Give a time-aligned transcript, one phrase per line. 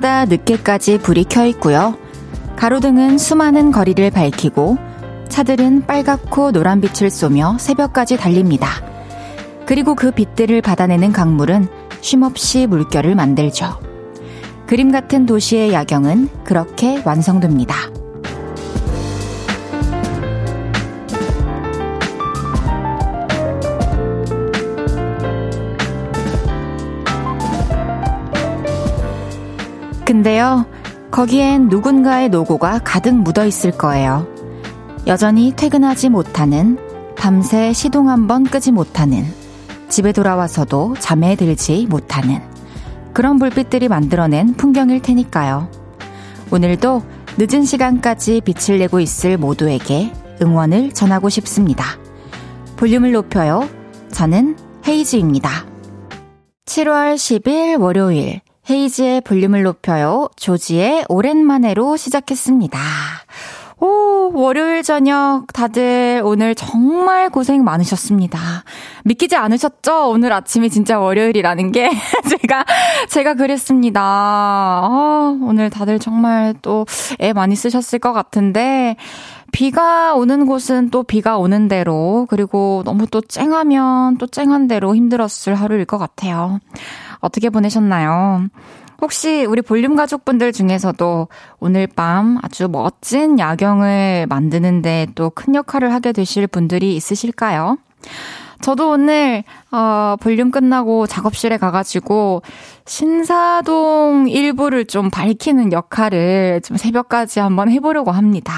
[0.00, 1.96] 차량마다 늦게까지 불이 켜 있고요.
[2.56, 4.76] 가로등은 수많은 거리를 밝히고
[5.28, 8.68] 차들은 빨갛고 노란 빛을 쏘며 새벽까지 달립니다.
[9.66, 11.68] 그리고 그 빛들을 받아내는 강물은
[12.00, 13.78] 쉼없이 물결을 만들죠.
[14.66, 17.99] 그림 같은 도시의 야경은 그렇게 완성됩니다.
[30.20, 30.66] 근데요,
[31.10, 34.28] 거기엔 누군가의 노고가 가득 묻어 있을 거예요.
[35.06, 36.76] 여전히 퇴근하지 못하는,
[37.16, 39.24] 밤새 시동 한번 끄지 못하는,
[39.88, 42.42] 집에 돌아와서도 잠에 들지 못하는
[43.14, 45.70] 그런 불빛들이 만들어낸 풍경일 테니까요.
[46.50, 47.02] 오늘도
[47.38, 51.98] 늦은 시간까지 빛을 내고 있을 모두에게 응원을 전하고 싶습니다.
[52.76, 53.66] 볼륨을 높여요.
[54.12, 55.64] 저는 헤이즈입니다.
[56.66, 60.28] 7월 10일 월요일 헤이즈의 볼륨을 높여요.
[60.36, 62.78] 조지의 오랜만에로 시작했습니다.
[63.82, 68.38] 오, 월요일 저녁 다들 오늘 정말 고생 많으셨습니다.
[69.04, 70.10] 믿기지 않으셨죠?
[70.10, 71.90] 오늘 아침이 진짜 월요일이라는 게
[72.28, 72.66] 제가
[73.08, 74.02] 제가 그랬습니다.
[74.02, 76.84] 아, 오늘 다들 정말 또
[77.20, 78.96] 애 많이 쓰셨을 것 같은데
[79.52, 85.54] 비가 오는 곳은 또 비가 오는 대로 그리고 너무 또 쨍하면 또 쨍한 대로 힘들었을
[85.54, 86.60] 하루일 것 같아요.
[87.20, 88.46] 어떻게 보내셨나요?
[89.00, 91.28] 혹시 우리 볼륨 가족분들 중에서도
[91.58, 97.78] 오늘 밤 아주 멋진 야경을 만드는데 또 큰 역할을 하게 되실 분들이 있으실까요?
[98.60, 102.42] 저도 오늘 어 볼륨 끝나고 작업실에 가가지고
[102.86, 108.52] 신사동 일부를 좀 밝히는 역할을 좀 새벽까지 한번 해보려고 합니다.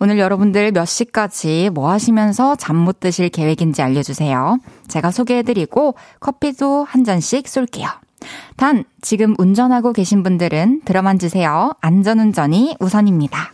[0.00, 4.58] 오늘 여러분들 몇 시까지 뭐 하시면서 잠 못 드실 계획인지 알려주세요.
[4.88, 7.88] 제가 소개해드리고 커피도 한 잔씩 쏠게요.
[8.56, 11.72] 단, 지금 운전하고 계신 분들은 들어만 주세요.
[11.80, 13.52] 안전운전이 우선입니다.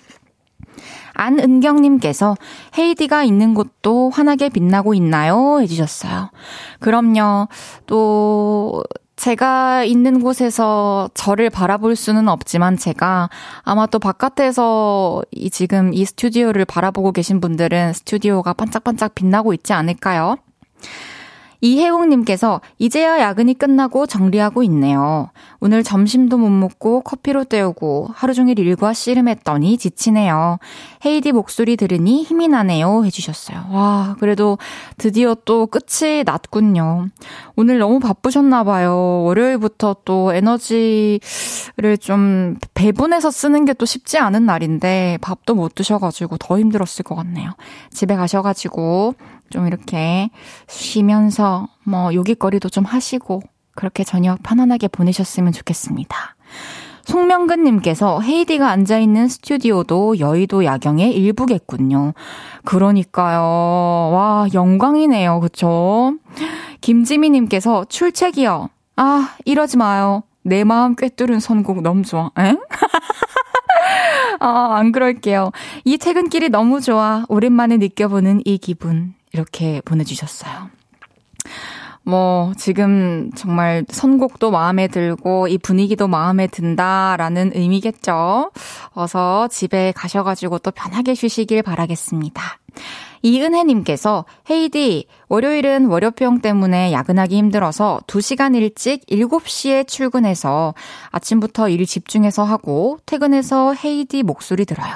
[1.18, 2.36] 안은경님께서
[2.78, 5.60] 헤이디가 있는 곳도 환하게 빛나고 있나요?
[5.60, 6.30] 해주셨어요.
[6.80, 7.48] 그럼요.
[7.86, 8.82] 또,
[9.18, 13.28] 제가 있는 곳에서 저를 바라볼 수는 없지만 제가
[13.62, 20.36] 아마 또 바깥에서 이 지금 이 스튜디오를 바라보고 계신 분들은 스튜디오가 반짝반짝 빛나고 있지 않을까요?
[21.62, 25.30] 이혜웅님께서 이제야 야근이 끝나고 정리하고 있네요.
[25.60, 30.58] 오늘 점심도 못 먹고 커피로 때우고 하루 종일 일과 씨름했더니 지치네요.
[31.06, 33.04] 헤이디 목소리 들으니 힘이 나네요.
[33.06, 33.64] 해주셨어요.
[33.70, 34.58] 와, 그래도
[34.98, 37.08] 드디어 또 끝이 났군요.
[37.56, 39.22] 오늘 너무 바쁘셨나봐요.
[39.24, 46.58] 월요일부터 또 에너지를 좀 배분해서 쓰는 게 또 쉽지 않은 날인데 밥도 못 드셔가지고 더
[46.58, 47.52] 힘들었을 것 같네요.
[47.92, 49.14] 집에 가셔가지고
[49.50, 50.30] 좀 이렇게
[50.66, 53.42] 쉬면서 뭐 요깃거리도 좀 하시고
[53.74, 56.36] 그렇게 저녁 편안하게 보내셨으면 좋겠습니다.
[57.04, 62.12] 송명근님께서 헤이디가 앉아있는 스튜디오도 여의도 야경의 일부겠군요.
[62.64, 63.40] 그러니까요.
[63.40, 65.40] 와, 영광이네요.
[65.40, 66.14] 그쵸?
[66.82, 68.68] 김지미님께서 출첵이요.
[68.96, 70.22] 아, 이러지 마요.
[70.42, 72.30] 내 마음 꿰뚫은 선곡 너무 좋아.
[72.38, 72.56] 에?
[74.40, 75.50] 아, 안 그럴게요.
[75.84, 77.24] 이 퇴근길이 너무 좋아.
[77.28, 79.14] 오랜만에 느껴보는 이 기분.
[79.32, 80.70] 이렇게 보내주셨어요.
[82.08, 88.50] 뭐, 지금 정말 선곡도 마음에 들고 이 분위기도 마음에 든다라는 의미겠죠.
[88.92, 92.42] 어서 집에 가셔가지고 또 편하게 쉬시길 바라겠습니다.
[93.22, 100.74] 이은혜님께서 헤이디, 월요일은 월요병 때문에 야근하기 힘들어서 2시간 일찍 7시에 출근해서
[101.10, 104.94] 아침부터 일 집중해서 하고 퇴근해서 헤이디 목소리 들어요.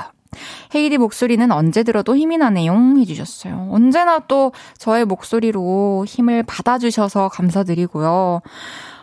[0.75, 2.95] 헤이디 목소리는 언제 들어도 힘이 나네요.
[2.99, 3.69] 해주셨어요.
[3.71, 8.41] 언제나 또 저의 목소리로 힘을 받아주셔서 감사드리고요.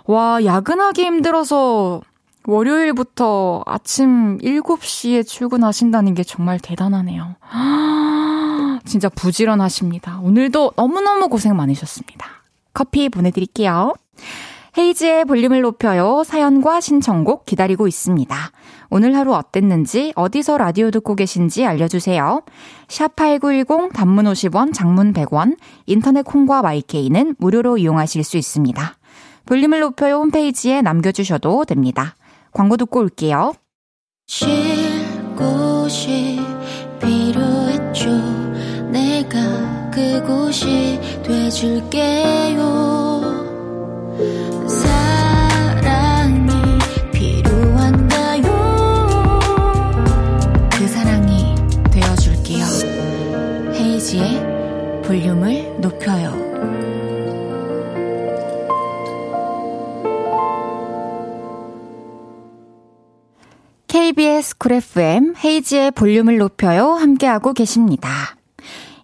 [0.05, 2.01] 와, 야근하기 힘들어서
[2.47, 7.35] 월요일부터 아침 7시에 출근하신다는 게 정말 대단하네요.
[8.85, 10.19] 진짜 부지런하십니다.
[10.23, 12.25] 오늘도 너무너무 고생 많으셨습니다.
[12.73, 13.93] 커피 보내드릴게요.
[14.77, 16.23] 헤이즈의 볼륨을 높여요.
[16.23, 18.35] 사연과 신청곡 기다리고 있습니다.
[18.89, 22.41] 오늘 하루 어땠는지, 어디서 라디오 듣고 계신지 알려주세요.
[22.87, 28.97] 샵8910 단문 50원, 장문 100원, 인터넷 콩과 마이케이는 무료로 이용하실 수 있습니다.
[29.45, 32.15] 볼륨을 높여요 홈페이지에 남겨주셔도 됩니다.
[32.51, 33.53] 광고 듣고 올게요.
[34.27, 34.47] 쉴
[35.35, 36.39] 곳이
[36.99, 38.09] 필요했죠.
[38.91, 42.59] 내가 그곳이 돼줄게요.
[54.09, 56.33] 이은지의 볼륨을 높여요.
[63.87, 68.09] KBS 쿨 FM 헤이지의 볼륨을 높여요 함께하고 계십니다.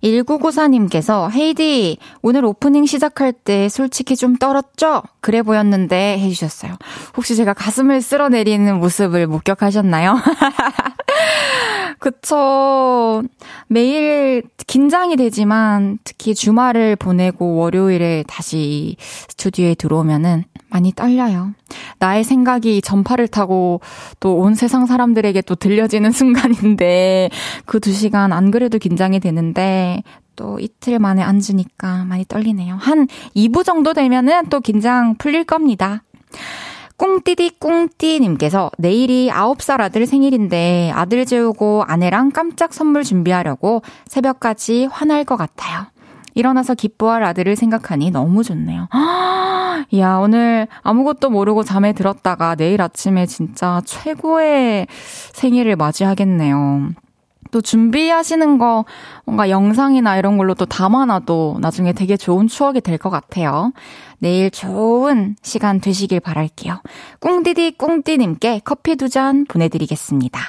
[0.03, 5.03] 1994님께서 헤이디 오늘 오프닝 시작할 때 솔직히 좀 떨었죠?
[5.19, 6.77] 그래 보였는데 해주셨어요.
[7.17, 10.15] 혹시 제가 가슴을 쓸어내리는 모습을 목격하셨나요?
[11.99, 13.23] 그쵸.
[13.67, 21.53] 매일 긴장이 되지만 특히 주말을 보내고 월요일에 다시 스튜디오에 들어오면은 많이 떨려요.
[21.99, 23.79] 나의 생각이 전파를 타고
[24.19, 27.29] 또 온 세상 사람들에게 또 들려지는 순간인데
[27.65, 30.03] 그 두 시간 안 그래도 긴장이 되는데
[30.35, 32.75] 또 이틀 만에 앉으니까 많이 떨리네요.
[32.75, 36.03] 한 2부 정도 되면은 또 긴장 풀릴 겁니다.
[36.97, 45.35] 꿍띠디 꿍띠님께서 내일이 9살 아들 생일인데 아들 재우고 아내랑 깜짝 선물 준비하려고 새벽까지 화날 것
[45.35, 45.87] 같아요.
[46.35, 48.87] 일어나서 기뻐할 아들을 생각하니 너무 좋네요.
[49.97, 54.87] 야, 오늘 아무것도 모르고 잠에 들었다가 내일 아침에 진짜 최고의
[55.33, 56.89] 생일을 맞이하겠네요.
[57.55, 58.83] 또 준비하시는 거
[59.23, 63.71] 뭔가 영상이나 이런 걸로 또 담아놔도 나중에 되게 좋은 추억이 될 것 같아요.
[64.19, 66.81] 내일 좋은 시간 되시길 바랄게요.
[67.21, 70.41] 꿍디디 꿍디님께 커피 두 잔 보내드리겠습니다.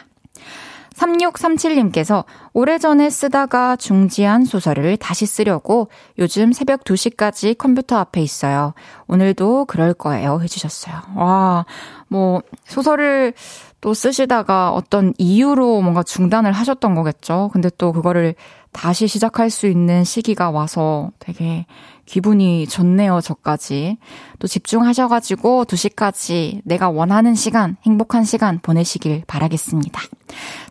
[0.97, 2.25] 3637님께서
[2.55, 5.89] 오래전에 쓰다가 중지한 소설을 다시 쓰려고
[6.19, 8.73] 요즘 새벽 2시까지 컴퓨터 앞에 있어요.
[9.07, 10.41] 오늘도 그럴 거예요.
[10.43, 10.95] 해주셨어요.
[11.17, 11.67] 와,
[12.09, 13.35] 뭐, 소설을
[13.81, 17.51] 또 쓰시다가 어떤 이유로 뭔가 중단을 하셨던 거겠죠.
[17.53, 18.35] 근데 또 그거를
[18.73, 21.67] 다시 시작할 수 있는 시기가 와서 되게
[22.05, 23.99] 기분이 좋네요, 저까지.
[24.39, 30.01] 또 집중하셔가지고 2시까지 내가 원하는 시간, 행복한 시간 보내시길 바라겠습니다.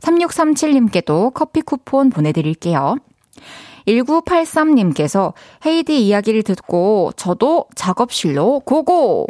[0.02, 2.96] 3637님께도 커피 쿠폰 보내드릴게요.
[3.88, 5.34] 1983님께서
[5.66, 9.28] 헤이디 이야기를 듣고 저도 작업실로 고고!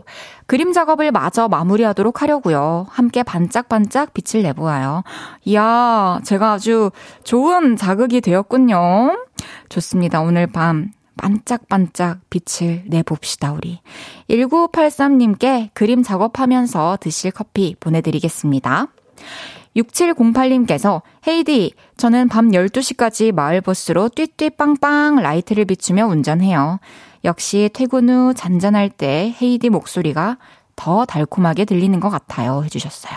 [0.47, 2.85] 그림 작업을 마저 마무리하도록 하려고요.
[2.89, 5.03] 함께 반짝반짝 빛을 내보아요.
[5.43, 6.91] 이야, 제가 아주
[7.23, 9.17] 좋은 자극이 되었군요.
[9.69, 10.21] 좋습니다.
[10.21, 13.79] 오늘 밤 반짝반짝 빛을 내봅시다, 우리.
[14.29, 18.87] 1983님께 그림 작업하면서 드실 커피 보내드리겠습니다.
[19.75, 26.79] 6708님께서 헤이디, 저는 밤 12시까지 마을버스로 띠띠빵빵 라이트를 비추며 운전해요.
[27.23, 30.37] 역시 퇴근 후 잔잔할 때 헤이디 목소리가
[30.75, 32.63] 더 달콤하게 들리는 것 같아요.
[32.65, 33.15] 해주셨어요.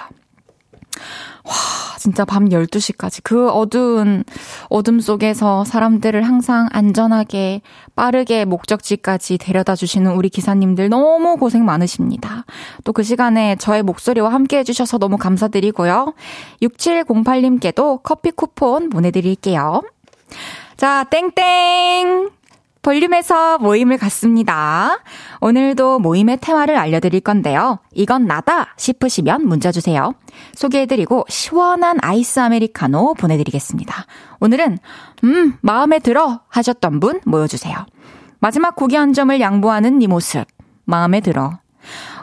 [1.45, 1.55] 와,
[1.99, 4.25] 진짜 밤 12시까지 그 어두운
[4.69, 7.63] 어둠 속에서 사람들을 항상 안전하게
[7.97, 12.45] 빠르게 목적지까지 데려다 주시는 우리 기사님들 너무 고생 많으십니다.
[12.85, 16.15] 또 그 시간에 저의 목소리와 함께 해주셔서 너무 감사드리고요.
[16.63, 19.83] 6708님께도 커피 쿠폰 보내드릴게요.
[20.77, 22.38] 자, 땡땡!
[22.83, 24.99] 볼륨에서 모임을 갖습니다.
[25.41, 27.81] 오늘도 모임의 테마를 알려드릴 건데요.
[27.93, 30.15] 이건 나다 싶으시면 문자 주세요.
[30.55, 34.07] 소개해드리고 시원한 아이스 아메리카노 보내드리겠습니다.
[34.41, 34.79] 오늘은
[35.25, 37.77] 음 마음에 들어 하셨던 분 모여주세요.
[38.41, 40.45] 마지막 고기 한 점을 양보하는 네 모습
[40.85, 41.59] 마음에 들어.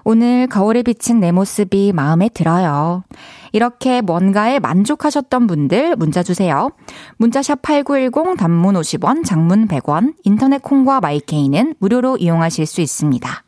[0.05, 3.03] 오늘 거울에 비친 내 모습이 마음에 들어요.
[3.51, 6.69] 이렇게 뭔가에 만족하셨던 분들 문자 주세요.
[7.17, 13.43] 문자샵 8910 단문 50원, 장문 100원, 인터넷 콩과 마이케이는 무료로 이용하실 수 있습니다.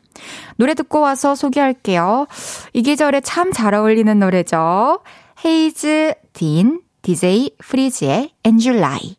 [0.56, 2.26] 노래 듣고 와서 소개할게요.
[2.72, 4.98] 이 계절에 참 잘 어울리는 노래죠.
[5.44, 9.17] 헤이즈, 딘, DJ 프리즈의 And July.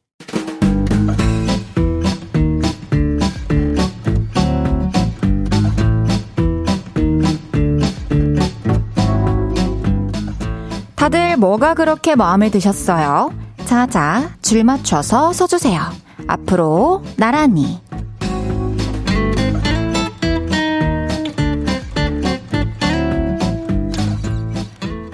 [10.99, 13.31] 다들 뭐가 그렇게 마음에 드셨어요?
[13.63, 15.79] 자자, 줄 맞춰서 서주세요.
[16.27, 17.79] 앞으로 나란히.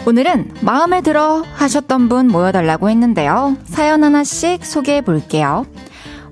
[0.07, 3.55] 오늘은 마음에 들어 하셨던 분 모여달라고 했는데요.
[3.65, 5.67] 사연 하나씩 소개해 볼게요.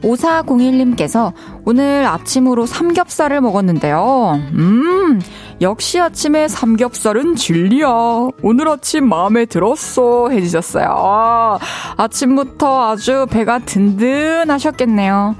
[0.01, 1.31] 5401님께서
[1.63, 4.41] 오늘 아침으로 삼겹살을 먹었는데요.
[4.53, 5.21] 음,
[5.61, 7.87] 역시 아침에 삼겹살은 진리야.
[8.41, 10.29] 오늘 아침 마음에 들었어.
[10.29, 10.87] 해주셨어요.
[10.89, 11.59] 아,
[11.97, 15.35] 아침부터 아주 배가 든든하셨겠네요.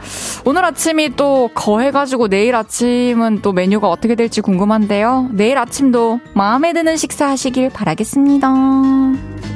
[0.45, 5.29] 오늘 아침이 또 거해가지고 내일 아침은 또 메뉴가 어떻게 될지 궁금한데요.
[5.31, 9.52] 내일 아침도 마음에 드는 식사 하시길 바라겠습니다.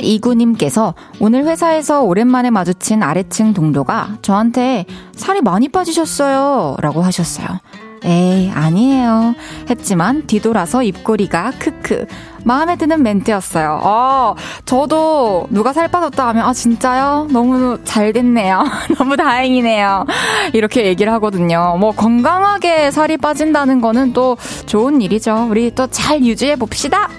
[0.00, 6.76] 3729님께서 오늘 회사에서 오랜만에 마주친 아래층 동료가 저한테 살이 많이 빠지셨어요.
[6.80, 7.48] 라고 하셨어요.
[8.02, 9.34] 에이, 아니에요.
[9.68, 12.06] 했지만 뒤돌아서 입꼬리가 크크.
[12.44, 13.78] 마음에 드는 멘트였어요.
[13.82, 17.28] 어, 저도 누가 살 빠졌다 하면, 아, 진짜요?
[17.30, 18.64] 너무 잘 됐네요.
[18.96, 20.06] 너무 다행이네요.
[20.54, 21.76] 이렇게 얘기를 하거든요.
[21.78, 25.48] 뭐, 건강하게 살이 빠진다는 거는 또 좋은 일이죠.
[25.50, 27.10] 우리 또 잘 유지해 봅시다.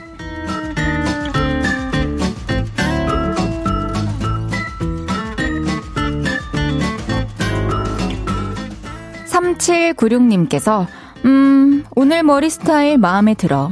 [9.61, 10.87] 3796님께서,
[11.25, 13.71] 음, 오늘 머리 스타일 마음에 들어.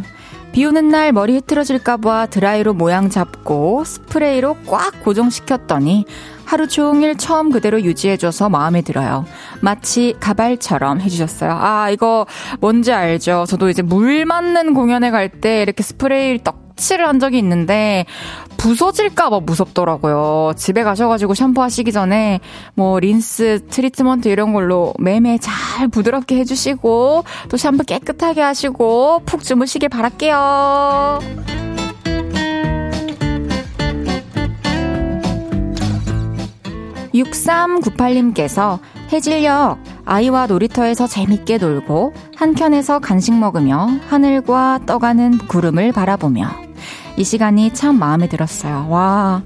[0.51, 6.05] 비 오는 날 머리 흐트러질까봐 드라이로 모양 잡고 스프레이로 꽉 고정시켰더니
[6.43, 9.25] 하루 종일 처음 그대로 유지해줘서 마음에 들어요.
[9.61, 11.51] 마치 가발처럼 해주셨어요.
[11.51, 12.25] 아, 이거
[12.59, 13.45] 뭔지 알죠?
[13.47, 16.39] 저도 이제 물 맞는 공연에 갈 때 이렇게 스프레이
[16.79, 18.05] 를 떡칠을 한 적이 있는데
[18.57, 20.53] 부서질까봐 무섭더라고요.
[20.55, 22.39] 집에 가셔가지고 샴푸하시기 전에
[22.73, 29.89] 뭐 린스, 트리트먼트 이런 걸로 매매 잘 부드럽게 해주시고 또 샴푸 깨끗하게 하시고 푹 주무시길
[29.89, 31.19] 바랄게요.
[37.13, 38.79] 6398님께서
[39.11, 39.77] 해질녘
[40.09, 46.49] 아이와 놀이터에서 재밌게 놀고 한켠에서 간식 먹으며 하늘과 떠가는 구름을 바라보며
[47.15, 48.87] 이 시간이 참 마음에 들었어요.
[48.89, 49.43] 와,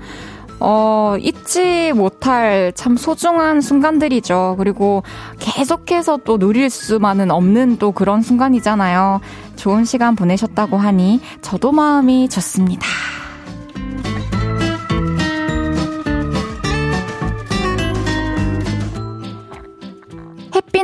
[0.62, 4.56] 어, 잊지 못할 참 소중한 순간들이죠.
[4.58, 5.04] 그리고
[5.40, 9.20] 계속해서 또 누릴 수만은 없는 또 그런 순간이잖아요.
[9.58, 12.88] 좋은 시간 보내셨다고 하니 저도 마음이 좋습니다.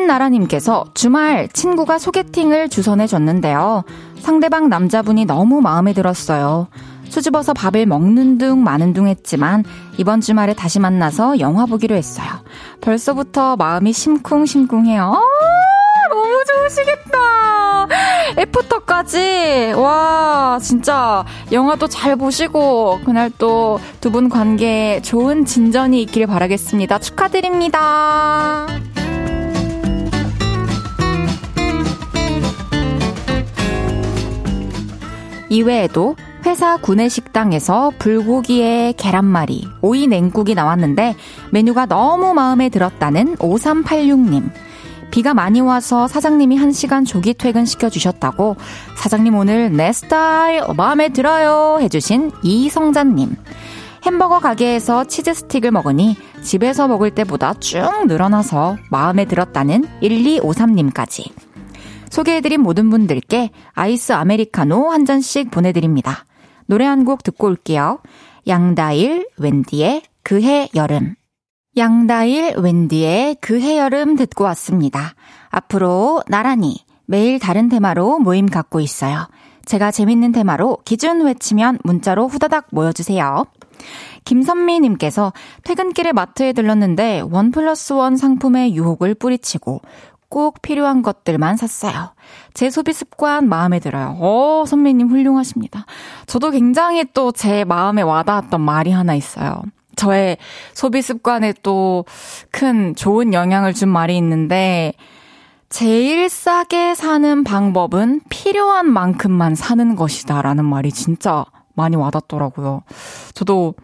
[0.09, 3.83] 햇빛나라님께서 주말 친구가 소개팅을 주선해 줬는데요.
[4.19, 6.67] 상대방 남자분이 너무 마음에 들었어요.
[7.07, 9.63] 수집어서 밥을 먹는 둥 마는 둥 했지만
[9.97, 12.27] 이번 주말에 다시 만나서 영화 보기로 했어요.
[12.81, 15.03] 벌써부터 마음이 심쿵심쿵해요.
[15.03, 15.21] 아,
[16.09, 17.17] 너무 좋으시겠다.
[18.37, 19.73] 애프터까지.
[19.75, 26.99] 와, 진짜 영화도 잘 보시고 그날 또 두 분 관계에 좋은 진전이 있길 바라겠습니다.
[26.99, 28.65] 축하드립니다.
[35.49, 36.15] 이외에도
[36.45, 41.15] 회사 구내식당에서 불고기에 계란말이, 오이 냉국이 나왔는데
[41.51, 44.49] 메뉴가 너무 마음에 들었다는 5386님.
[45.11, 48.57] 비가 많이 와서 사장님이 1시간 조기 퇴근시켜 주셨다고
[48.95, 53.35] 사장님 오늘 내 스타일 마음에 들어요 해주신 이성자님.
[54.03, 61.48] 햄버거 가게에서 치즈 스틱을 먹으니 집에서 먹을 때보다 쭉 늘어나서 마음에 들었다는 1253님까지.
[62.09, 66.25] 소개해드린 모든 분들께 아이스 아메리카노 한 잔씩 보내드립니다.
[66.65, 67.99] 노래 한 곡 듣고 올게요.
[68.47, 71.15] 양다일, 웬디의 그해 여름.
[71.77, 75.13] 양다일, 웬디의 그해 여름 듣고 왔습니다.
[75.49, 79.27] 앞으로 나란히 매일 다른 테마로 모임 갖고 있어요.
[79.65, 83.45] 제가 재밌는 테마로 기준 외치면 문자로 후다닥 모여주세요.
[84.25, 85.31] 김선미님께서
[85.63, 89.81] 퇴근길에 마트에 들렀는데 원 플러스 원 상품의 유혹을 뿌리치고
[90.29, 92.13] 꼭 필요한 것들만 샀어요.
[92.53, 94.15] 제 소비 습관 마음에 들어요.
[94.19, 95.85] 어, 선배님 훌륭하십니다.
[96.27, 99.61] 저도 굉장히 또 제 마음에 와닿았던 말이 하나 있어요.
[99.95, 100.37] 저의
[100.73, 102.05] 소비 습관에 또
[102.51, 104.93] 큰 좋은 영향을 준 말이 있는데,
[105.69, 110.41] 제일 싸게 사는 방법은 필요한 만큼만 사는 것이다.
[110.41, 111.45] 라는 말이 진짜
[111.75, 112.81] 많이 와닿더라고요.
[113.33, 113.75] 저도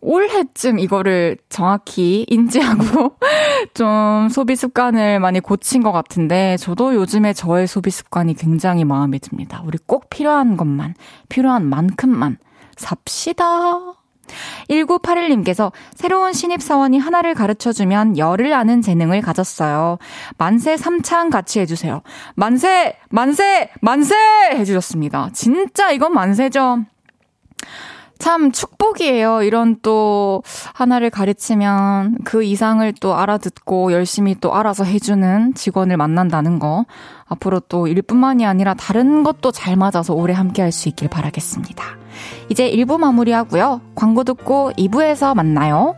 [0.00, 3.16] 올해쯤 이거를 정확히 인지하고
[3.74, 9.62] 좀 소비 습관을 많이 고친 것 같은데 저도 요즘에 저의 소비 습관이 굉장히 마음에 듭니다.
[9.64, 10.94] 우리 꼭 필요한 것만,
[11.28, 12.38] 필요한 만큼만
[12.76, 14.00] 삽시다.
[14.68, 19.98] 1981님께서 새로운 신입사원이 하나를 가르쳐주면 열을 아는 재능을 가졌어요.
[20.38, 22.02] 만세 3창 같이 해주세요.
[22.34, 22.96] 만세!
[23.10, 23.70] 만세!
[23.80, 24.14] 만세!
[24.52, 25.30] 해주셨습니다.
[25.32, 26.84] 진짜 이건 만세죠.
[28.20, 29.42] 참 축복이에요.
[29.42, 30.42] 이런 또
[30.74, 36.84] 하나를 가르치면 그 이상을 또 알아듣고 열심히 또 알아서 해주는 직원을 만난다는 거.
[37.26, 41.84] 앞으로 또 일뿐만이 아니라 다른 것도 잘 맞아서 오래 함께 할 수 있길 바라겠습니다.
[42.50, 43.80] 이제 1부 마무리하고요.
[43.94, 45.96] 광고 듣고 2부에서 만나요.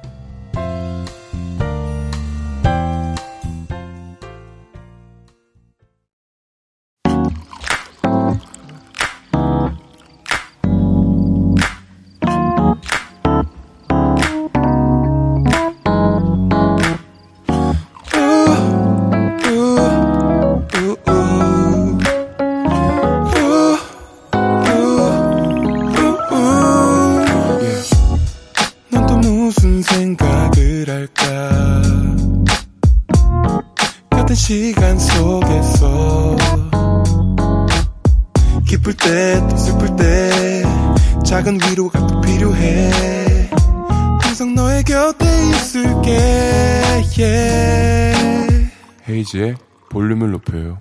[49.32, 49.56] 헤이지의
[49.88, 50.78] 볼륨을 높여요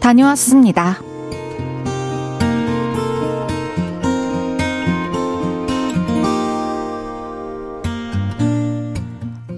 [0.00, 0.96] 다녀왔습니다.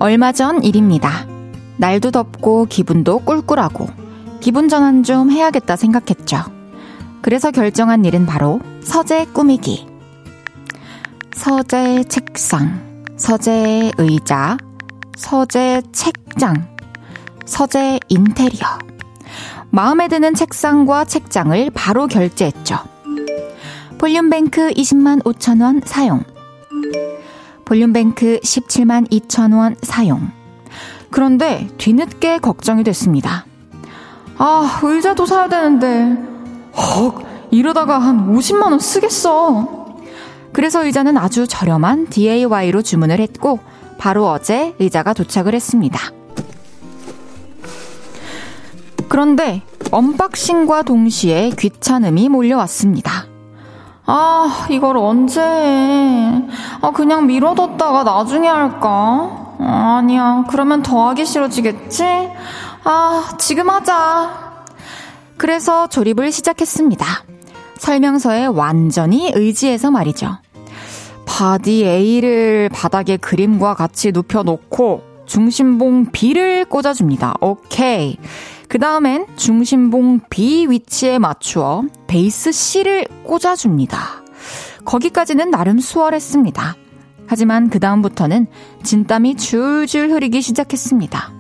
[0.01, 1.27] 얼마 전 일입니다.
[1.77, 3.87] 날도 덥고 기분도 꿀꿀하고
[4.41, 6.39] 기분 전환 좀 해야겠다 생각했죠.
[7.23, 9.87] 그래서 결정한 일은 바로 서재 꾸미기.
[11.35, 14.57] 서재 책상, 서재 의자,
[15.17, 16.77] 서재 책장,
[17.47, 18.67] 서재 인테리어.
[19.71, 22.79] 마음에 드는 책상과 책장을 바로 결제했죠.
[23.99, 26.25] 볼륨뱅크 20만 5천원 사용.
[27.65, 30.31] 볼륨뱅크 17만 2천원 사용.
[31.11, 33.45] 그런데 뒤늦게 걱정이 됐습니다.
[34.39, 36.17] 아, 의자도 사야 되는데,
[36.77, 39.97] 헉, 이러다가 한 50만원 쓰겠어.
[40.53, 43.61] 그래서 의자는 아주 저렴한 DIY로 주문을 했고,
[43.99, 45.99] 바로 어제 의자가 도착을 했습니다.
[49.09, 53.27] 그런데 언박싱과 동시에 귀찮음이 몰려왔습니다.
[54.07, 56.49] 아, 이걸 언제 해?
[56.81, 59.55] 아, 그냥 미뤄뒀다가 나중에 할까?
[59.61, 62.05] 아니야, 그러면 더 하기 싫어지겠지?
[62.85, 64.65] 아, 지금 하자.
[65.37, 67.07] 그래서 조립을 시작했습니다.
[67.81, 70.37] 설명서에 완전히 의지해서 말이죠.
[71.27, 77.37] 바디 A를 바닥에 그림과 같이 눕혀놓고 중심봉 B를 꽂아줍니다.
[77.41, 78.19] 오케이.
[78.69, 83.99] 그 다음엔 중심봉 B 위치에 맞추어 베이스 C를 꽂아줍니다.
[84.85, 86.77] 거기까지는 나름 수월했습니다.
[87.27, 88.47] 하지만 그 다음부터는
[88.83, 91.40] 진땀이 줄줄 흐르기 시작했습니다.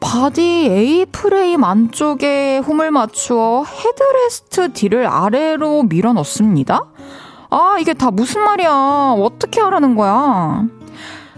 [0.00, 6.86] 바디 A 프레임 안쪽에 홈을 맞추어 headrest D를 아래로 밀어 넣습니다.
[7.50, 9.14] 아, 이게 다 무슨 말이야.
[9.18, 10.64] 어떻게 하라는 거야.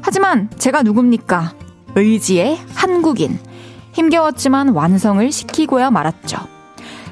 [0.01, 1.53] 하지만 제가 누굽니까?
[1.95, 3.39] 의지의 한국인.
[3.93, 6.39] 힘겨웠지만 완성을 시키고야 말았죠.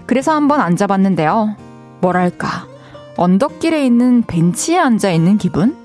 [0.07, 1.57] 그래서 한번 앉아봤는데요.
[2.01, 2.67] 뭐랄까,
[3.17, 5.77] 언덕길에 있는 벤치에 앉아 있는 기분?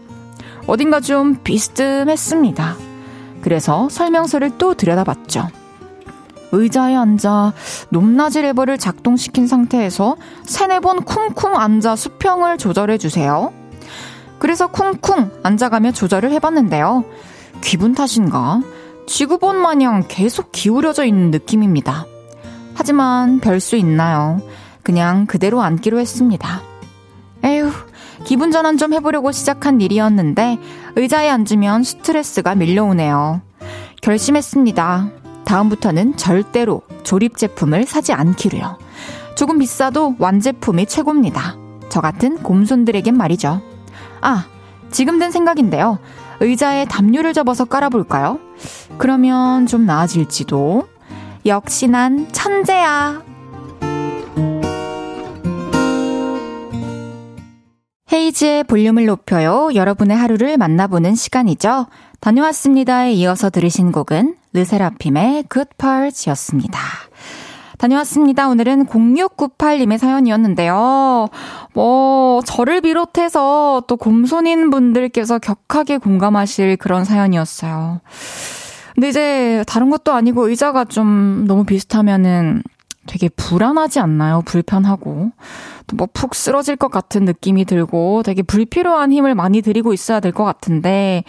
[0.67, 2.94] 어딘가 좀 비스듬했습니다.
[3.45, 5.47] 그래서 설명서를 또 들여다봤죠.
[6.51, 7.53] 의자에 앉아
[7.89, 13.53] 높낮이 레버를 작동시킨 상태에서 세네 번 쿵쿵 앉아 수평을 조절해 주세요.
[14.39, 17.05] 그래서 쿵쿵 앉아가며 조절을 해봤는데요.
[17.61, 18.61] 기분 탓인가?
[19.05, 22.07] 지구본 마냥 계속 기울여져 있는 느낌입니다.
[22.73, 24.41] 하지만 별 수 있나요?
[24.81, 26.61] 그냥 그대로 앉기로 했습니다.
[27.43, 27.69] 에휴,
[28.23, 30.57] 기분 전환 좀 해보려고 시작한 일이었는데
[30.95, 33.41] 의자에 앉으면 스트레스가 밀려오네요.
[34.01, 35.09] 결심했습니다.
[35.45, 38.77] 다음부터는 절대로 조립 제품을 사지 않기로요.
[39.35, 41.57] 조금 비싸도 완제품이 최고입니다.
[41.89, 43.61] 저 같은 곰손들에겐 말이죠.
[44.21, 44.45] 아,
[44.91, 45.99] 지금 든 생각인데요.
[46.39, 48.39] 의자에 담요를 접어서 깔아볼까요?
[48.97, 50.87] 그러면 좀 나아질지도.
[51.45, 53.21] 역시 난 천재야.
[58.15, 59.69] 헤이즈의 볼륨을 높여요.
[59.75, 61.87] 여러분의 하루를 만나보는 시간이죠.
[62.21, 66.79] 다녀왔습니다에 이어서 들으신 곡은 르세라핌의 Good Parts였습니다.
[67.77, 68.47] 다녀왔습니다.
[68.47, 71.27] 오늘은 0698님의 사연이었는데요.
[71.73, 77.99] 뭐, 저를 비롯해서 또 곰손인 분들께서 격하게 공감하실 그런 사연이었어요.
[78.93, 82.63] 근데 이제 다른 것도 아니고 의자가 좀 너무 비슷하면은
[83.07, 84.41] 되게 불안하지 않나요?
[84.45, 85.31] 불편하고.
[85.87, 90.31] 또 뭐 푹 쓰러질 것 같은 느낌이 들고 되게 불필요한 힘을 많이 들이고 있어야 될
[90.31, 91.23] 것 같은데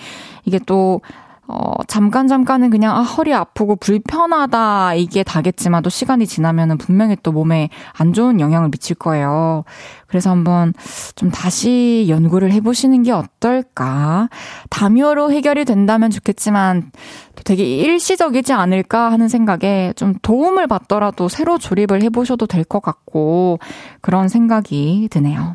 [0.45, 1.01] 이게 또
[1.49, 7.31] 어, 잠깐 잠깐은 그냥 아, 허리 아프고 불편하다 이게 다겠지만 또 시간이 지나면은 분명히 또
[7.31, 9.65] 몸에 안 좋은 영향을 미칠 거예요.
[10.09, 10.73] 그래서 한번
[11.15, 14.29] 좀 다시 연구를 해보시는 게 어떨까.
[14.71, 16.91] 담요로 해결이 된다면 좋겠지만
[17.37, 23.61] 또 되게 일시적이지 않을까 하는 생각에 좀 도움을 받더라도 새로 조립을 해보셔도 될 것 같고
[24.01, 25.55] 그런 생각이 드네요.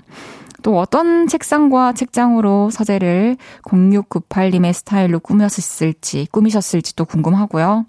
[0.61, 7.85] 또 어떤 책상과 책장으로 서재를 0698님의 스타일로 꾸몄을지, 꾸미셨을지 도 궁금하고요.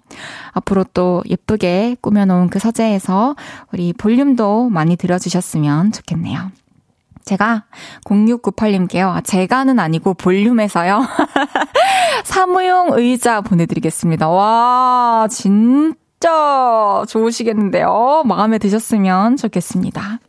[0.51, 3.35] 앞으로 또 예쁘게 꾸며놓은 그 서재에서
[3.71, 6.51] 우리 볼륨도 많이 들어주셨으면 좋겠네요.
[7.25, 7.63] 제가
[8.05, 9.09] 0698님께요.
[9.09, 11.01] 아, 제가는 아니고 볼륨에서요.
[12.23, 14.27] 사무용 의자 보내드리겠습니다.
[14.27, 18.23] 와, 진짜 좋으시겠는데요.
[18.25, 20.19] 마음에 드셨으면 좋겠습니다.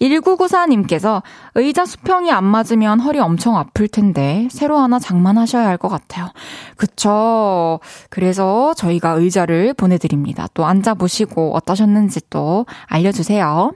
[0.00, 1.22] 1994님께서
[1.54, 6.28] 의자 수평이 안 맞으면 허리 엄청 아플 텐데 새로 하나 장만하셔야 할 것 같아요.
[6.76, 7.80] 그쵸.
[8.08, 10.46] 그래서 저희가 의자를 보내드립니다.
[10.54, 13.72] 또 앉아보시고 어떠셨는지 또 알려주세요.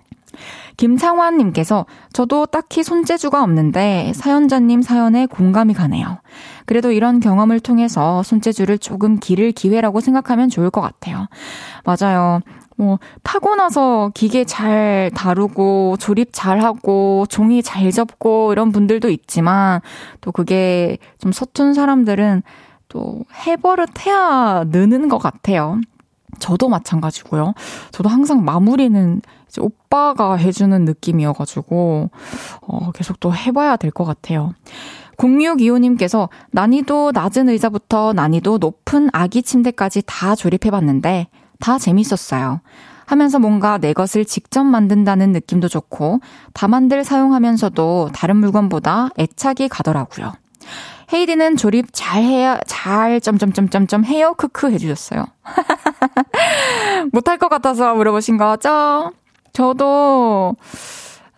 [0.77, 6.21] 김창환님께서 저도 딱히 손재주가 없는데 사연자님 사연에 공감이 가네요.
[6.65, 11.27] 그래도 이런 경험을 통해서 손재주를 조금 기를 기회라고 생각하면 좋을 것 같아요.
[11.85, 12.41] 맞아요.
[12.81, 19.83] 뭐, 타고나서 기계 잘 다루고, 조립 잘 하고, 종이 잘 접고, 이런 분들도 있지만,
[20.23, 22.43] 또 그게 좀 서툰 사람들은
[22.89, 25.79] 또 해버릇 해야 느는 것 같아요.
[26.39, 27.53] 저도 마찬가지고요.
[27.91, 29.21] 저도 항상 마무리는
[29.59, 32.09] 오빠가 해주는 느낌이어가지고,
[32.63, 34.55] 어, 계속 또 해봐야 될 것 같아요.
[35.19, 41.29] 0625님께서 난이도 낮은 의자부터 난이도 높은 아기 침대까지 다 조립해봤는데,
[41.61, 42.61] 다 재밌었어요.
[43.07, 46.21] 하면서 뭔가 내 것을 직접 만든다는 느낌도 좋고,
[46.55, 50.33] 다만들 사용하면서도 다른 물건보다 애착이 가더라고요.
[51.13, 54.35] 헤이디는 조립 잘 해야, 잘, 점점점점점 해요?
[54.37, 55.27] 크크 해주셨어요.
[57.13, 59.13] 못할 것 같아서 물어보신 거죠?
[59.53, 60.55] 저도,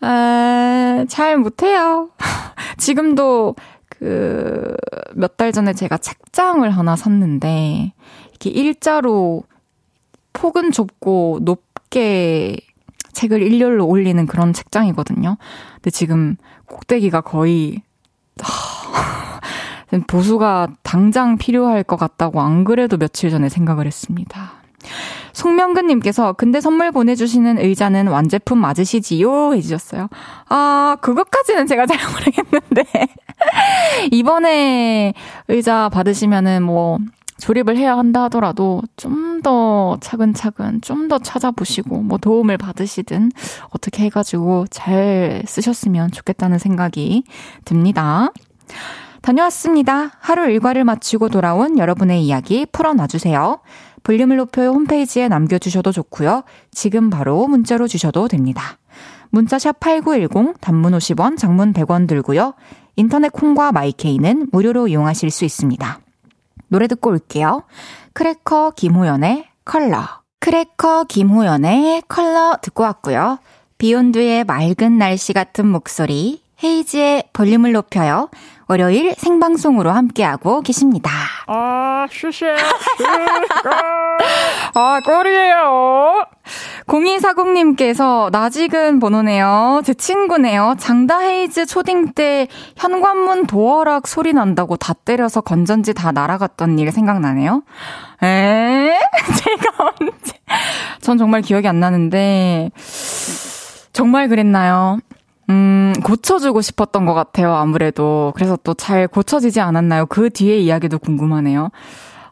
[0.05, 2.11] 에, 잘 못해요.
[2.77, 3.55] 지금도
[3.89, 4.75] 그,
[5.15, 7.95] 몇 달 전에 제가 책장을 하나 샀는데,
[8.31, 9.45] 이렇게 일자로
[10.33, 12.57] 폭은 좁고 높게
[13.13, 15.37] 책을 일렬로 올리는 그런 책장이거든요.
[15.75, 17.83] 근데 지금 꼭대기가 거의,
[20.07, 24.53] 보수가 당장 필요할 것 같다고 안 그래도 며칠 전에 생각을 했습니다.
[25.33, 29.55] 송명근님께서 근데 선물 보내주시는 의자는 완제품 맞으시지요?
[29.55, 30.09] 해주셨어요.
[30.49, 32.85] 아, 그것까지는 제가 잘 모르겠는데.
[34.13, 35.15] 이번에
[35.49, 36.99] 의자 받으시면은 뭐,
[37.39, 43.33] 조립을 해야 한다 하더라도 좀 더 차근차근 좀 더 찾아보시고 뭐 도움을 받으시든
[43.71, 47.25] 어떻게 해가지고 잘 쓰셨으면 좋겠다는 생각이
[47.65, 48.31] 듭니다.
[49.21, 50.13] 다녀왔습니다.
[50.21, 53.61] 하루 일과를 마치고 돌아온 여러분의 이야기 풀어놔주세요.
[54.05, 56.45] 볼륨을 높여 홈페이지에 남겨주셔도 좋고요.
[56.71, 58.79] 지금 바로 문자로 주셔도 됩니다.
[59.31, 62.55] 문자샵 8910 단문 50원 장문 100원 들고요.
[62.95, 66.02] 인터넷 콩과 마이케이는 무료로 이용하실 수 있습니다.
[66.73, 67.65] 노래 듣고 올게요.
[68.15, 70.23] 크래커 김호연의 컬러.
[70.41, 73.39] 크래커 김호연의 컬러 듣고 왔고요.
[73.77, 78.31] 비욘드의 맑은 날씨 같은 목소리, 헤이즈의 볼륨을 높여요.
[78.73, 81.11] 월요일 생방송으로 함께하고 계십니다.
[81.47, 82.47] 아, 슈슈,
[84.75, 86.25] 아, 꼴이에요.
[86.87, 89.83] 0240님께서 나직은 번호네요.
[89.85, 90.77] 제 친구네요.
[90.79, 97.65] 장다 헤이즈 초딩 때 현관문 도어락 소리 난다고 다 때려서 건전지 다 날아갔던 일 생각나네요.
[98.23, 98.99] 에?
[99.37, 100.33] 제가 언제?
[101.03, 102.71] 전 정말 기억이 안 나는데
[103.93, 104.99] 정말 그랬나요?
[105.51, 108.33] 음, 고쳐주고 싶었던 것 같아요, 아무래도.
[108.35, 110.07] 그래서 또 잘 고쳐지지 않았나요?
[110.07, 111.71] 그 뒤에 이야기도 궁금하네요.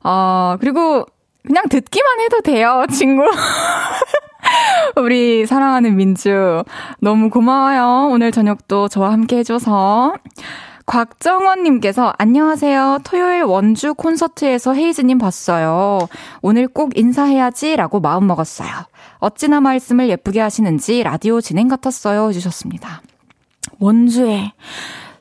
[0.03, 1.05] 아, 그리고
[1.47, 3.23] 그냥 듣기만 해도 돼요, 친구.
[4.97, 6.65] 우리 사랑하는 민주.
[7.01, 8.09] 너무 고마워요.
[8.11, 10.15] 오늘 저녁도 저와 함께 해줘서.
[10.87, 12.99] 곽정원님께서 안녕하세요.
[13.05, 16.01] 토요일 원주 콘서트에서 헤이즈님 봤어요.
[16.43, 18.69] 오늘 꼭 인사해야지 라고 마음 먹었어요.
[19.21, 22.29] 어찌나 말씀을 예쁘게 하시는지 라디오 진행 같았어요.
[22.29, 23.03] 해주셨습니다.
[23.79, 24.53] 원주에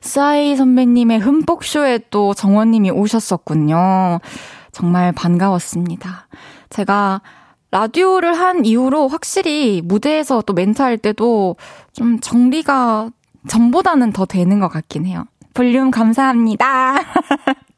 [0.00, 4.20] 싸이 선배님의 흠뻑쇼에 또 정원님이 오셨었군요.
[4.72, 6.26] 정말 반가웠습니다.
[6.70, 7.20] 제가
[7.70, 11.56] 라디오를 한 이후로 확실히 무대에서 또 멘트 할 때도
[11.92, 13.10] 좀 정리가
[13.48, 15.24] 전보다는 더 되는 것 같긴 해요.
[15.54, 16.96] 볼륨 감사합니다.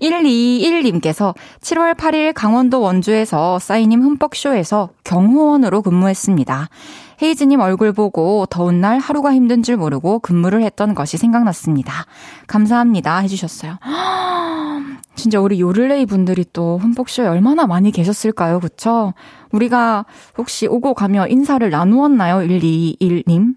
[0.00, 6.68] 121님께서 7월 8일 강원도 원주에서 싸이님 흠뻑쇼에서 경호원으로 근무했습니다.
[7.22, 12.06] 헤이즈님 얼굴 보고 더운 날 하루가 힘든 줄 모르고 근무를 했던 것이 생각났습니다.
[12.46, 13.18] 감사합니다.
[13.18, 13.78] 해주셨어요.
[15.14, 18.58] 진짜 우리 요를레이 분들이 또 흠뻑쇼에 얼마나 많이 계셨을까요?
[18.58, 19.14] 그쵸?
[19.52, 20.04] 우리가
[20.36, 22.38] 혹시 오고 가며 인사를 나누었나요?
[22.46, 23.54] 121님?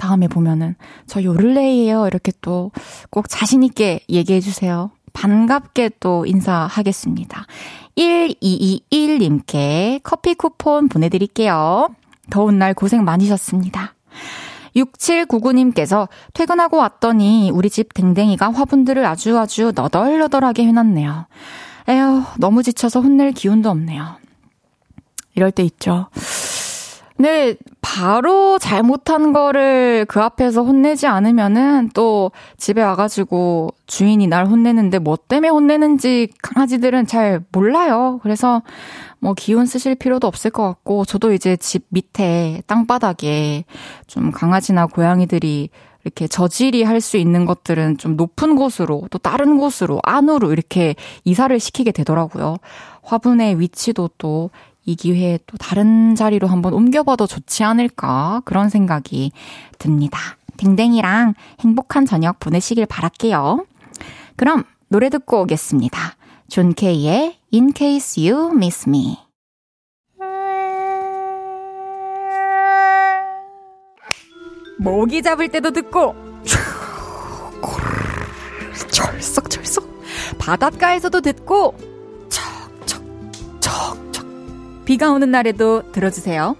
[0.00, 0.74] 다음에 보면은
[1.06, 2.08] 저 요를레이에요.
[2.08, 2.72] 이렇게 또
[3.10, 4.90] 꼭 자신 있게 얘기해 주세요.
[5.12, 7.46] 반갑게 또 인사하겠습니다.
[7.98, 11.88] 1221님께 커피 쿠폰 보내드릴게요.
[12.30, 13.94] 더운 날 고생 많으셨습니다.
[14.76, 21.26] 6799님께서 퇴근하고 왔더니 우리 집 댕댕이가 화분들을 아주 아주 너덜너덜하게 해놨네요.
[21.88, 24.16] 에휴, 너무 지쳐서 혼낼 기운도 없네요.
[25.34, 26.08] 이럴 때 있죠.
[27.20, 35.18] 근데 바로 잘못한 거를 그 앞에서 혼내지 않으면은 또 집에 와가지고 주인이 날 혼내는데 뭐
[35.28, 38.20] 때문에 혼내는지 강아지들은 잘 몰라요.
[38.22, 38.62] 그래서
[39.18, 43.64] 뭐 기운 쓰실 필요도 없을 것 같고 저도 이제 집 밑에 땅바닥에
[44.06, 45.68] 좀 강아지나 고양이들이
[46.04, 51.60] 이렇게 저질이 할 수 있는 것들은 좀 높은 곳으로 또 다른 곳으로 안으로 이렇게 이사를
[51.60, 52.56] 시키게 되더라고요.
[53.02, 54.48] 화분의 위치도 또
[54.84, 59.32] 이 기회에 또 다른 자리로 한번 옮겨봐도 좋지 않을까 그런 생각이
[59.78, 60.18] 듭니다.
[60.56, 63.64] 댕댕이랑 행복한 저녁 보내시길 바랄게요.
[64.36, 66.16] 그럼 노래 듣고 오겠습니다.
[66.48, 69.16] 존 케이의 In Case You Miss Me.
[74.78, 76.14] 모기 잡을 때도 듣고
[78.90, 79.88] 철썩철썩
[80.38, 81.74] 바닷가에서도 듣고
[82.28, 84.09] 척척척척
[84.90, 86.56] 비가 오는 날에도 들어주세요.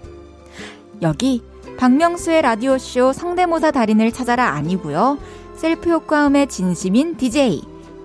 [1.01, 1.43] 여기
[1.77, 5.17] 박명수의 라디오쇼 성대모사 달인을 찾아라 아니고요.
[5.57, 7.61] 셀프 효과음의 진심인 DJ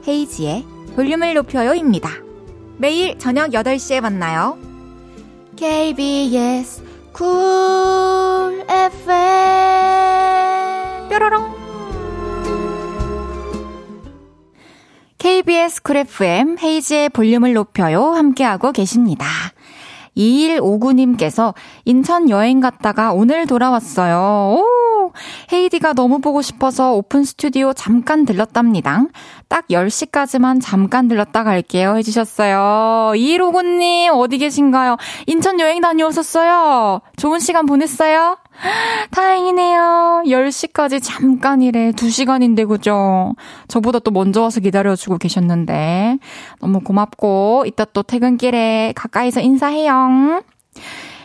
[0.08, 2.10] 헤이즈의 볼륨을 높여요입니다.
[2.76, 4.58] 매일 저녁 8시에 만나요.
[5.54, 8.98] KBS 쿨 FM
[11.08, 11.54] 뾰로롱
[15.18, 19.24] KBS 쿨 FM 헤이즈의 볼륨을 높여요 함께하고 계십니다.
[20.16, 24.60] 2159님께서 인천 여행 갔다가 오늘 돌아왔어요.
[24.60, 24.85] 오!
[25.52, 29.06] 헤이디가 너무 보고 싶어서 오픈 스튜디오 잠깐 들렀답니다.
[29.48, 31.96] 딱 10시까지만 잠깐 들렀다 갈게요.
[31.96, 33.12] 해주셨어요.
[33.14, 34.96] 2159님, 어디 계신가요?
[35.26, 37.00] 인천 여행 다녀오셨어요?
[37.16, 38.38] 좋은 시간 보냈어요?
[39.10, 40.22] 다행이네요.
[40.26, 41.92] 10시까지 잠깐이래.
[41.92, 43.34] 2시간인데, 그죠?
[43.68, 46.18] 저보다 또 먼저 와서 기다려주고 계셨는데.
[46.60, 50.42] 너무 고맙고, 이따 또 퇴근길에 가까이서 인사해요.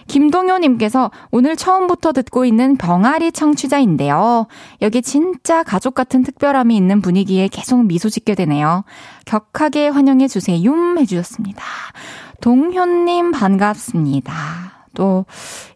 [0.08, 4.48] 김동효님께서 오늘 처음부터 듣고 있는 병아리 청취자인데요.
[4.82, 8.84] 여기 진짜 가족 같은 특별함이 있는 분위기에 계속 미소 짓게 되네요.
[9.26, 10.98] 격하게 환영해주세요.
[11.00, 11.64] 해주셨습니다.
[12.42, 14.34] 동효님 반갑습니다.
[14.94, 15.26] 또,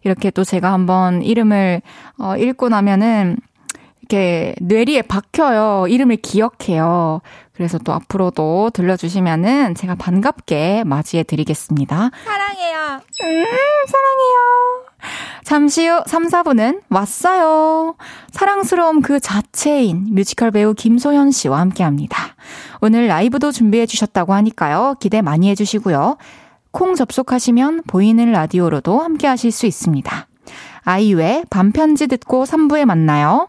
[0.04, 1.80] 이렇게 또 제가 한번 이름을,
[2.18, 3.38] 어, 읽고 나면은,
[4.02, 5.86] 이렇게 뇌리에 박혀요.
[5.88, 7.20] 이름을 기억해요.
[7.56, 12.10] 그래서 또 앞으로도 들려주시면은 제가 반갑게 맞이해 드리겠습니다.
[12.24, 13.00] 사랑해요.
[13.22, 13.44] 음,
[13.86, 14.86] 사랑해요.
[15.42, 17.96] 잠시 후 3, 4분은 왔어요.
[18.30, 22.34] 사랑스러움 그 자체인 뮤지컬 배우 김소현 씨와 함께 합니다.
[22.82, 24.96] 오늘 라이브도 준비해 주셨다고 하니까요.
[25.00, 26.18] 기대 많이 해 주시고요.
[26.72, 30.28] 콩 접속하시면 보이는 라디오로도 함께 하실 수 있습니다.
[30.84, 33.48] 아이유의 반편지 듣고 3부에 만나요.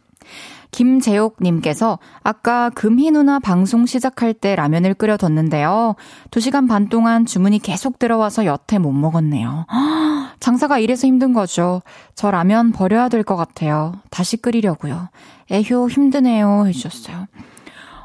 [0.71, 5.95] 김재옥님께서 아까 금희 누나 방송 시작할 때 라면을 끓여뒀는데요.
[6.31, 9.65] 2시간 반 동안 주문이 계속 들어와서 여태 못 먹었네요.
[10.39, 11.81] 장사가 이래서 힘든 거죠.
[12.15, 13.93] 저 라면 버려야 될 것 같아요.
[14.09, 15.09] 다시 끓이려고요.
[15.51, 16.65] 에휴, 힘드네요.
[16.67, 17.27] 해주셨어요.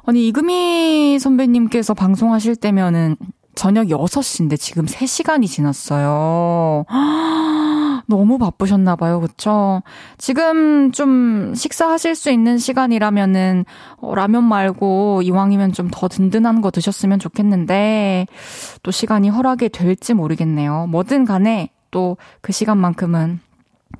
[0.05, 3.17] 아니, 이금희 선배님께서 방송하실 때면은
[3.55, 6.85] 저녁 6시인데 지금 3시간이 지났어요.
[8.07, 9.21] 너무 바쁘셨나 봐요.
[9.21, 9.83] 그쵸?
[10.19, 13.65] 지금 좀 식사하실 수 있는 시간이라면은,
[13.99, 18.27] 어, 라면 말고 이왕이면 좀 더 든든한 거 드셨으면 좋겠는데,
[18.83, 20.87] 또 시간이 허락이 될지 모르겠네요.
[20.89, 23.41] 뭐든 간에 또 그 시간만큼은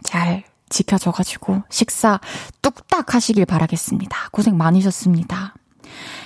[0.03, 2.21] 잘 지켜져가지고 식사
[2.63, 4.29] 뚝딱 하시길 바라겠습니다.
[4.33, 5.55] 고생 많으셨습니다.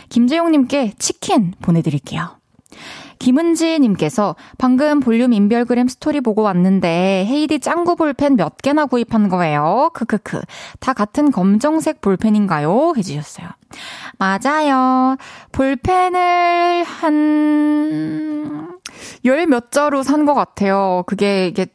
[0.09, 2.37] 김재용님께 치킨 보내드릴게요.
[3.20, 9.90] 김은지님께서 방금 볼륨 인별그램 스토리 보고 왔는데 헤이디 짱구 볼펜 몇 개나 구입한 거예요?
[9.94, 10.40] 크크크.
[10.80, 12.94] 다 같은 검정색 볼펜인가요?
[12.96, 13.46] 해주셨어요.
[14.18, 15.16] 맞아요.
[15.52, 18.68] 볼펜을 한,
[19.24, 21.04] 열 몇 자루 산 것 같아요.
[21.06, 21.66] 그게, 이게,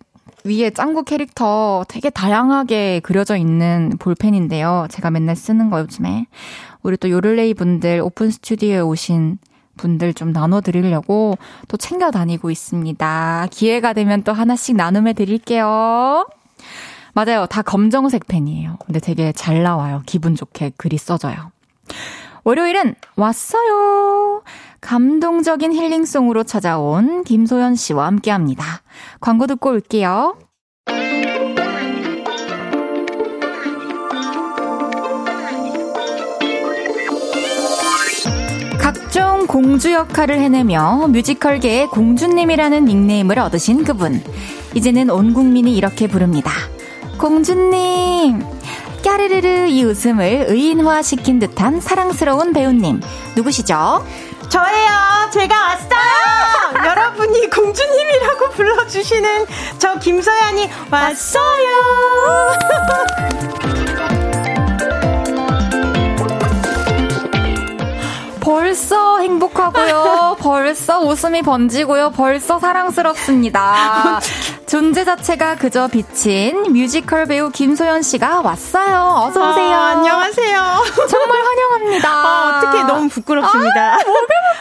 [0.45, 4.88] 위에 짱구 캐릭터 되게 다양하게 그려져 있는 볼펜인데요.
[4.89, 6.27] 제가 맨날 쓰는 거 요즘에.
[6.84, 9.39] 우리 또 요를레이 분들 오픈 스튜디오에 오신
[9.77, 13.47] 분들 좀 나눠드리려고 또 챙겨 다니고 있습니다.
[13.51, 16.27] 기회가 되면 또 하나씩 나눔해 드릴게요.
[17.13, 17.45] 맞아요.
[17.45, 18.77] 다 검정색 펜이에요.
[18.85, 20.01] 근데 되게 잘 나와요.
[20.05, 21.51] 기분 좋게 글이 써져요.
[22.43, 24.43] 월요일은 왔어요.
[24.81, 28.81] 감동적인 힐링송으로 찾아온 김소연 씨와 함께 합니다.
[29.19, 30.38] 광고 듣고 올게요.
[39.56, 44.22] 공주 역할을 해내며 뮤지컬계의 공주님이라는 닉네임을 얻으신 그분.
[44.74, 46.52] 이제는 온 국민이 이렇게 부릅니다.
[47.18, 48.44] 공주님!
[49.02, 53.00] 까르르르 이 웃음을 의인화시킨 듯한 사랑스러운 배우님.
[53.38, 54.06] 누구시죠?
[54.50, 55.30] 저예요.
[55.32, 56.84] 제가 왔어요.
[56.91, 59.46] 여러분이 공주님이라고 불러주시는
[59.78, 61.70] 저 김서연이 왔어요.
[68.45, 70.38] 벌써 행복하고요.
[70.39, 72.12] 벌써 웃음이 번지고요.
[72.12, 74.19] 벌써 사랑스럽습니다.
[74.69, 79.25] 존재 자체가 그저 비친 뮤지컬 배우 김소연 씨가 왔어요.
[79.25, 79.75] 어서 오세요.
[79.75, 80.84] 아, 안녕하세요.
[81.10, 82.10] 정말 환영합니다.
[82.10, 83.95] 아, 어떻게 너무 부끄럽습니다.
[83.95, 83.97] 아,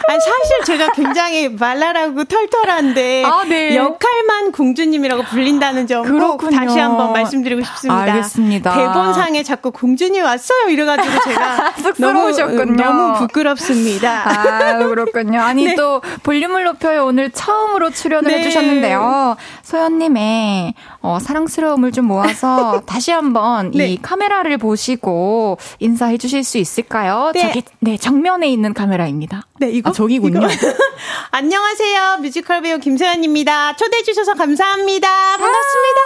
[0.07, 3.75] 아니, 사실 제가 굉장히 말랄하고 털털한데 아, 네.
[3.75, 8.01] 역할만 공주님이라고 불린다는 점 꼭 다시 한번 말씀드리고 싶습니다.
[8.03, 8.75] 알겠습니다.
[8.75, 11.73] 대본상에 자꾸 공주님 왔어요 이래가지고 제가.
[11.99, 12.31] 너무,
[12.75, 14.23] 너무 부끄럽습니다.
[14.27, 15.41] 아 그렇군요.
[15.41, 15.75] 아니 네.
[15.75, 18.39] 또 볼륨을 높여요 오늘 처음으로 출연을 네.
[18.39, 19.35] 해주셨는데요.
[19.63, 23.87] 소연님의 어, 사랑스러움을 좀 모아서 다시 한번 네.
[23.89, 27.31] 이 카메라를 보시고 인사해 주실 수 있을까요?
[27.33, 27.41] 네.
[27.41, 29.43] 저기 네 정면에 있는 카메라입니다.
[29.57, 30.41] 네 이거 아, 저기군요.
[31.31, 32.17] 안녕하세요.
[32.21, 33.77] 뮤지컬 배우 김세연입니다.
[33.77, 35.07] 초대해 주셔서 감사합니다.
[35.37, 36.01] 반갑습니다.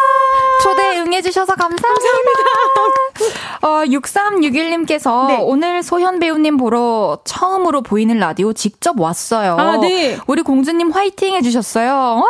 [0.59, 1.87] 아, 초대 응해 주셔서 감사합니다.
[1.87, 3.39] 감사합니다.
[3.61, 5.37] 어, 6361님께서 네.
[5.41, 9.55] 오늘 소현 배우님 보러 처음으로 보이는 라디오 직접 왔어요.
[9.57, 10.17] 아, 네.
[10.27, 12.23] 우리 공주님 화이팅 해 주셨어요.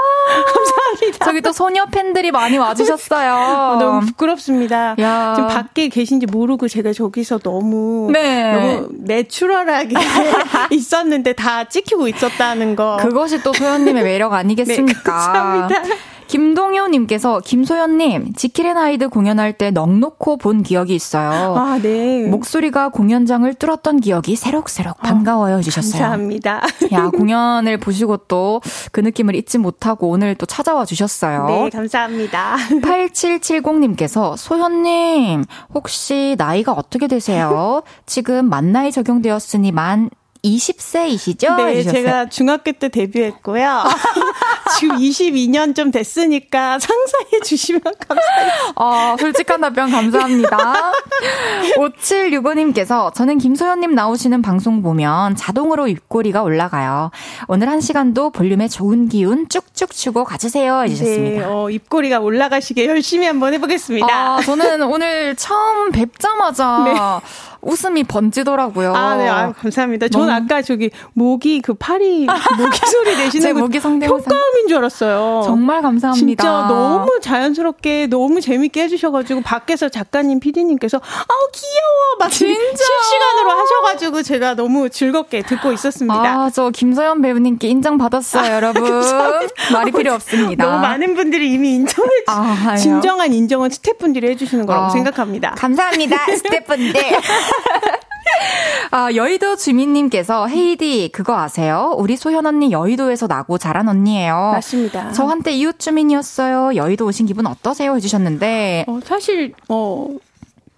[0.53, 1.25] 감사합니다.
[1.25, 3.33] 저기 또 소녀 팬들이 많이 와주셨어요.
[3.33, 4.95] 아, 너무 부끄럽습니다.
[4.99, 5.33] 야.
[5.35, 8.53] 지금 밖에 계신지 모르고 제가 저기서 너무 네.
[8.53, 9.95] 너무 내추럴하게
[10.71, 12.97] 있었는데 다 찍히고 있었다는 거.
[13.01, 14.93] 그것이 또 소연님의 매력 아니겠습니까?
[14.93, 15.95] 네, 감사합니다.
[16.29, 21.55] 김동효님께서 김소현님 지킬앤 하이드 공연할 때 넋 놓고 본 기억이 있어요.
[21.57, 22.27] 아, 네.
[22.27, 26.01] 목소리가 공연장을 뚫었던 기억이 새록새록 어, 반가워요 해주셨어요.
[26.01, 26.61] 감사합니다.
[26.93, 28.61] 야 공연을 보시고 또
[28.91, 31.45] 그 느낌을 잊지 못하고 오늘 또 찾아와 주셨어요.
[31.47, 32.57] 네, 감사합니다.
[32.81, 37.83] 8770님께서 소현님 혹시 나이가 어떻게 되세요?
[38.05, 40.09] 지금 만 나이 적용되었으니 만
[40.43, 41.57] 20세이시죠?
[41.57, 42.03] 네, 해주셨어요.
[42.03, 43.83] 제가 중학교 때 데뷔했고요.
[44.79, 48.51] 지금 22년 좀 됐으니까 상상해 주시면 감사해요.
[48.75, 50.91] 어, 솔직한 답변 감사합니다.
[51.77, 57.11] 5765님께서 저는 김소연님 나오시는 방송 보면 자동으로 입꼬리가 올라가요.
[57.47, 60.83] 오늘 한 시간도 볼륨에 좋은 기운 쭉쭉 주고 가주세요.
[60.83, 61.41] 해주셨습니다.
[61.41, 64.07] 네, 어, 입꼬리가 올라가시게 열심히 한번 해보겠습니다.
[64.09, 67.29] 아, 저는 오늘 처음 뵙자마자 네.
[67.61, 68.93] 웃음이 번지더라고요.
[68.95, 70.07] 아, 네, 아유, 감사합니다.
[70.07, 72.25] 전 아까 저기 모기 그 파리
[72.57, 75.43] 모기 소리 내시는 거 모기 성대모사 효과음인 줄 알았어요.
[75.45, 76.41] 정말 감사합니다.
[76.43, 83.51] 진짜 너무 자연스럽게 너무 재밌게 해주셔 가지고 밖에서 작가님, PD님께서 아우 귀여워 막 진짜 실시간으로
[83.51, 86.19] 하셔 가지고 제가 너무 즐겁게 듣고 있었습니다.
[86.19, 88.83] 아, 저 김서연 배우님께 인정 받았어요, 아, 여러분.
[89.73, 90.65] 말이 필요 없습니다.
[90.65, 92.23] 너무 많은 분들이 이미 인정해 주.
[92.27, 95.55] 아, 진정한 인정은 스태프분들이 해 주시는 거라고 아, 생각합니다.
[95.57, 96.93] 감사합니다, 스태프분들.
[98.91, 101.93] 아, 여의도 주민님께서 헤이디 그거 아세요?
[101.97, 104.51] 우리 소현 언니 여의도에서 나고 자란 언니예요.
[104.53, 105.11] 맞습니다.
[105.11, 106.75] 저 한때 이웃 주민이었어요.
[106.75, 107.95] 여의도 오신 기분 어떠세요?
[107.95, 110.07] 해주셨는데 어, 사실 어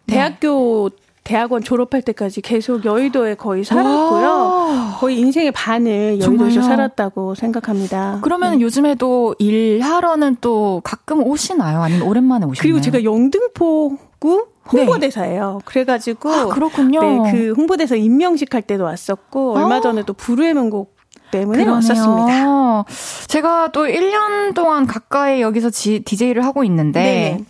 [0.08, 1.02] 대학교 네.
[1.24, 4.96] 대학원 졸업할 때까지 계속 여의도에 거의 살았고요.
[5.00, 6.62] 거의 인생의 반을 여의도에서 정말요?
[6.64, 8.20] 살았다고 생각합니다.
[8.22, 8.62] 그러면 네.
[8.62, 11.82] 요즘에도 일하러는 또 가끔 오시나요?
[11.82, 12.62] 아니면 오랜만에 오시나요?
[12.62, 15.60] 그리고 제가 영등포 구 홍보대사예요.
[15.60, 15.66] 네.
[15.66, 17.02] 그래가지고 아, 그렇군요.
[17.02, 19.64] 네, 그 홍보대사 임명식 할 때도 왔었고 아.
[19.64, 20.96] 얼마 전에 또 불후의 명곡
[21.32, 21.76] 때문에 그러네요.
[21.76, 22.86] 왔었습니다.
[23.28, 27.46] 제가 또 1년 동안 가까이 여기서 지, DJ를 하고 있는데 네.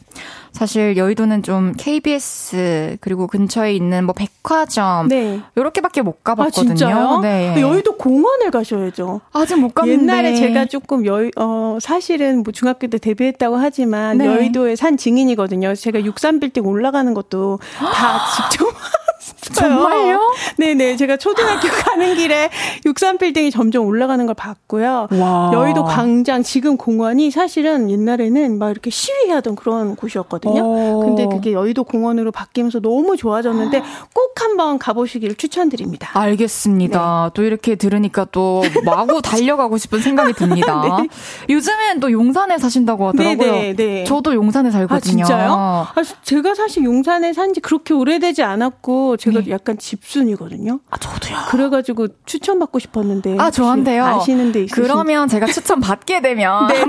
[0.52, 5.42] 사실 여의도는 좀 KBS 그리고 근처에 있는 뭐 백화점 네.
[5.58, 6.72] 요렇게밖에 못 가봤거든요.
[6.72, 7.20] 아, 진짜요?
[7.22, 7.62] 네.
[7.62, 9.22] 여의도 공원을 가셔야죠.
[9.34, 14.26] 아직 못 갔는데 옛날에 제가 조금 여의 어 사실은 뭐 중학교 때 데뷔했다고 하지만 네.
[14.26, 15.74] 여의도에 산 증인이거든요.
[15.76, 18.68] 제가 63빌딩 올라가는 것도 다 직접
[19.42, 20.20] 정말요?
[20.58, 20.96] 네네.
[20.98, 22.50] 제가 초등학교 가는 길에
[22.86, 25.08] 63빌딩이 점점 올라가는 걸 봤고요.
[25.12, 25.52] 와.
[25.54, 30.62] 여의도 광장, 지금 공원이 사실은 옛날에는 막 이렇게 시위하던 그런 곳이었거든요.
[30.64, 31.00] 오.
[31.06, 33.82] 근데 그게 여의도 공원으로 바뀌면서 너무 좋아졌는데
[34.14, 36.10] 꼭 한번 가보시기를 추천드립니다.
[36.14, 37.24] 알겠습니다.
[37.26, 37.32] 네.
[37.34, 40.98] 또 이렇게 들으니까 또 마구 달려가고 싶은 생각이 듭니다.
[41.02, 41.08] 네.
[41.54, 43.52] 요즘엔 또 용산에 사신다고 하더라고요.
[43.52, 44.04] 네네, 네.
[44.04, 45.24] 저도 용산에 살거든요.
[45.24, 45.52] 아, 진짜요?
[45.58, 50.80] 아, 제가 사실 용산에 산 지 그렇게 오래되지 않았고 제가 제가 약간 집순이거든요.
[50.90, 51.38] 아, 저도요.
[51.50, 53.38] 그래가지고 추천받고 싶었는데.
[53.40, 54.06] 아, 저한테요?
[54.06, 56.68] 아시는 데 있으신 그러면 제가 추천 받게 되면.
[56.68, 56.84] 네.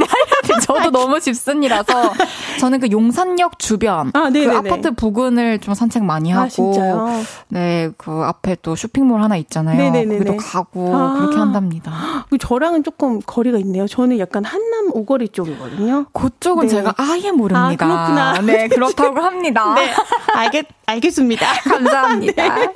[0.63, 2.13] 저도 너무 집순이라서.
[2.61, 4.11] 저는 그 용산역 주변.
[4.15, 6.47] 아, 그 아파트 부근을 좀 산책 많이 아, 하고.
[6.47, 7.09] 아, 진짜요?
[7.49, 9.77] 네, 그 앞에 또 쇼핑몰 하나 있잖아요.
[9.77, 10.19] 네네네.
[10.19, 12.27] 거기도 가고 아, 그렇게 한답니다.
[12.39, 13.87] 저랑은 조금 거리가 있네요.
[13.87, 16.07] 저는 약간 한남 오거리 쪽이거든요.
[16.13, 16.69] 그쪽은 네.
[16.69, 17.67] 제가 아예 모릅니다.
[17.67, 18.41] 아, 그렇구나.
[18.41, 19.75] 네, 그렇다고 합니다.
[19.75, 19.93] 네,
[20.35, 21.47] 알겠, 알겠습니다.
[21.65, 22.55] 감사합니다.
[22.57, 22.73] 네.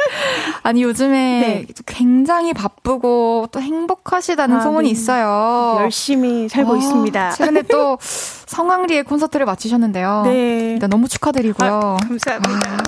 [0.62, 1.66] 아니, 요즘에 네.
[1.86, 4.92] 굉장히 바쁘고 또 행복하시다는 아, 소문이 네.
[4.92, 5.78] 있어요.
[5.80, 7.30] 열심히 살고 어, 있습니다.
[7.32, 7.98] 최근에 또
[8.46, 10.22] 성황리에 콘서트를 마치셨는데요.
[10.24, 10.72] 네.
[10.72, 11.70] 일단 너무 축하드리고요.
[11.70, 12.84] 아, 감사합니다.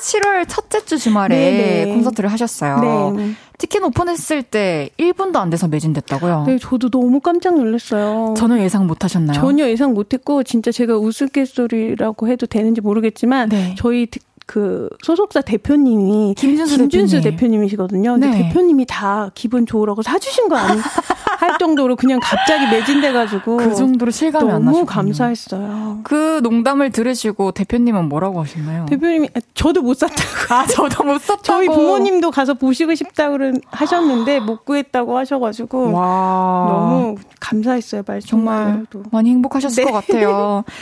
[0.00, 1.84] 7월 첫째 주 주말에 네네.
[1.84, 1.94] 네.
[1.94, 3.12] 콘서트를 하셨어요.
[3.16, 3.34] 네.
[3.58, 6.44] 티켓 오픈했을 때 1분도 안 돼서 매진됐다고요?
[6.46, 8.34] 네, 저도 너무 깜짝 놀랐어요.
[8.34, 9.38] 전혀 예상 못 하셨나요?
[9.38, 13.74] 전혀 예상 못 했고, 진짜 제가 우스갯소리라고 해도 되는지 모르겠지만, 네.
[13.76, 14.06] 저희
[14.50, 17.62] 그 소속사 대표님이 김준수, 김준수 대표님.
[17.62, 18.42] 이시거든요 근데 네.
[18.42, 20.80] 대표님이 다 기분 좋으라고 사주신 거 아니
[21.38, 24.78] 할 정도로 그냥 갑자기 매진돼가지고 그 정도로 실감이 안 나죠.
[24.78, 26.00] 너무 감사했어요.
[26.02, 28.86] 그 농담을 들으시고 대표님은 뭐라고 하셨나요?
[28.86, 30.52] 대표님이 아, 저도 못 샀다고.
[30.54, 31.42] 아 저도 못 샀다고.
[31.42, 33.38] 저희 부모님도 가서 보시고 싶다고
[33.70, 36.66] 하셨는데 못 구했다고 하셔가지고 와.
[36.68, 38.02] 너무 감사했어요.
[38.04, 39.90] 말 정말 많이 행복하셨을 네.
[39.90, 40.64] 것 같아요.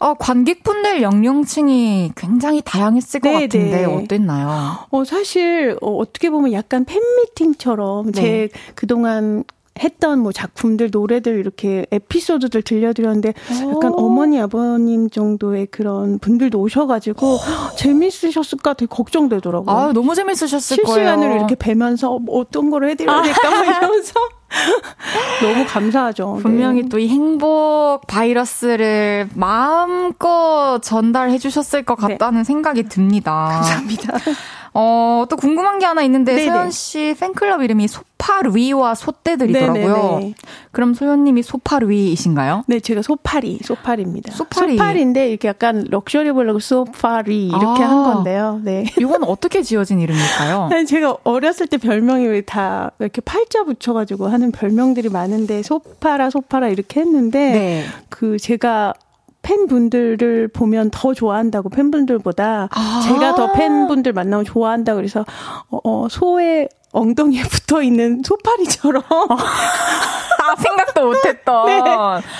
[0.00, 3.84] 어, 관객분들 연령층이 굉장히 다양했을 것 네, 같은데 네.
[3.84, 4.78] 어땠나요?
[4.90, 8.20] 어, 사실 어, 어떻게 보면 약간 팬미팅처럼 네.
[8.20, 9.44] 제 그동안
[9.78, 13.32] 했던 뭐 작품들, 노래들 이렇게 에피소드들 들려드렸는데
[13.74, 17.38] 약간 어머니, 아버님 정도의 그런 분들도 오셔가지고
[17.78, 19.74] 재밌으셨을까 되게 걱정되더라고요.
[19.74, 21.08] 아, 너무 재밌으셨을 실시간으로 거예요.
[21.08, 24.14] 실시간으로 이렇게 뵈면서 뭐 어떤 거를 해드려야 될까 막 이러면서
[25.42, 26.40] 너무 감사하죠.
[26.42, 26.88] 분명히 네.
[26.88, 32.14] 또이 행복 바이러스를 마음껏 전달해 주셨을 것 네.
[32.14, 32.44] 같다는 네.
[32.44, 33.48] 생각이 듭니다.
[33.52, 34.18] 감사합니다.
[34.72, 36.50] 어, 또 궁금한 게 하나 있는데 네네.
[36.50, 39.94] 소연 씨 팬클럽 이름이 소파루이와 소떼들이더라고요.
[40.18, 40.34] 네네네.
[40.70, 42.64] 그럼 소연 님이 소파루이이신가요?
[42.68, 44.32] 네, 제가 소파리, 소파리입니다.
[44.32, 44.76] 소파리.
[44.76, 48.60] 소파리인데 이렇게 약간 럭셔리 블로그 소파리 이렇게 아, 한 건데요.
[48.62, 48.84] 네.
[48.98, 50.68] 이건 어떻게 지어진 이름일까요?
[50.70, 56.68] 네, 제가 어렸을 때 별명이 다 이렇게 팔자 붙여 가지고 하는 별명들이 많은데 소파라 소파라
[56.68, 57.84] 이렇게 했는데 네.
[58.08, 58.94] 그 제가
[59.42, 65.24] 팬분들을 보면 더 좋아한다고 팬분들보다 아~ 제가 더 팬분들 만나면 좋아한다 그래서
[65.70, 71.82] 어, 어 소의 엉덩이에 붙어 있는 소파리처럼 아, 생각도 못했던 네,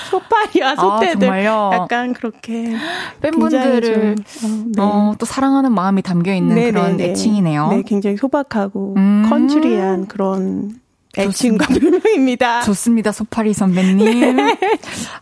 [0.09, 2.75] 소파리와 소떼들 아, 약간 그렇게
[3.21, 4.81] 팬분들을 좀, 어, 네.
[4.81, 7.11] 어, 또 사랑하는 마음이 담겨 있는 네, 그런 네, 네.
[7.11, 7.69] 애칭이네요.
[7.69, 10.81] 네, 굉장히 소박하고 음~ country한 그런
[11.17, 12.61] 애칭과 별명입니다.
[12.61, 14.35] 좋습니다, 소파리 선배님.
[14.37, 14.57] 네.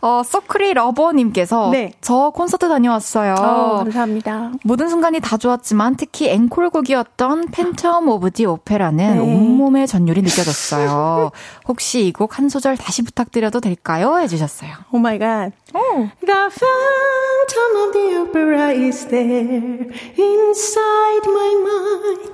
[0.00, 1.92] 어, 서크리 러버님께서 네.
[2.00, 3.34] 저 콘서트 다녀왔어요.
[3.34, 4.52] 어, 감사합니다.
[4.64, 9.18] 모든 순간이 다 좋았지만 특히 앵콜곡이었던 Phantom of the Opera는 네.
[9.20, 11.32] 온몸의 전율이 느껴졌어요.
[11.66, 14.18] 혹시 이 곡 한 소절 다시 부탁드려도 될까요?
[14.18, 14.70] 해주셨어요.
[14.92, 15.50] Oh my God.
[15.72, 22.30] The phantom of the opera is there inside my mind.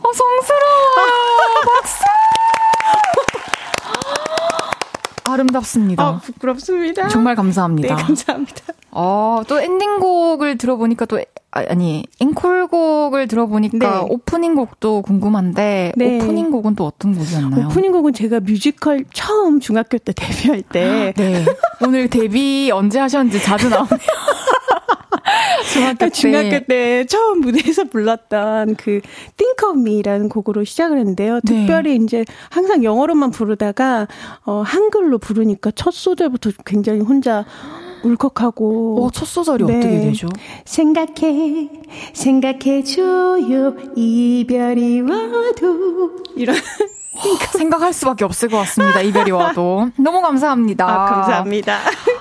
[0.00, 1.12] 어, 성스러워요.
[1.68, 2.04] 박수!
[5.32, 6.02] 아름답습니다.
[6.02, 7.08] 아, 부끄럽습니다.
[7.08, 7.96] 정말 감사합니다.
[7.96, 8.62] 네, 감사합니다.
[8.90, 11.20] 어, 또 엔딩곡을 들어보니까 또,
[11.50, 14.06] 아, 아니, 앵콜곡을 들어보니까 네.
[14.08, 16.16] 오프닝 곡도 궁금한데, 네.
[16.16, 17.66] 오프닝 곡은 또 어떤 곡이었나요?
[17.66, 21.12] 오프닝 곡은 제가 뮤지컬 처음 중학교 때 데뷔할 때.
[21.16, 21.44] 네.
[21.84, 23.88] 오늘 데뷔 언제 하셨는지 자주 나오네요.
[25.72, 26.10] 중학교 때.
[26.10, 29.00] 중학교 때 처음 무대에서 불렀던 그
[29.36, 31.40] Think of Me라는 곡으로 시작을 했는데요.
[31.44, 31.66] 네.
[31.66, 34.06] 특별히 이제 항상 영어로만 부르다가
[34.44, 37.44] 어 한글로 부르니까 첫 소절부터 굉장히 혼자
[38.02, 39.04] 울컥하고.
[39.04, 39.78] 어, 첫 소절이 네.
[39.78, 40.28] 어떻게 되죠?
[40.64, 41.68] 생각해,
[42.12, 46.16] 생각해줘요, 이별이 와도.
[46.36, 46.56] 이런.
[47.56, 49.00] 생각할 수밖에 없을 것 같습니다.
[49.00, 49.90] 이별이 와도.
[49.98, 50.86] 너무 감사합니다.
[50.86, 51.78] 아, 감사합니다.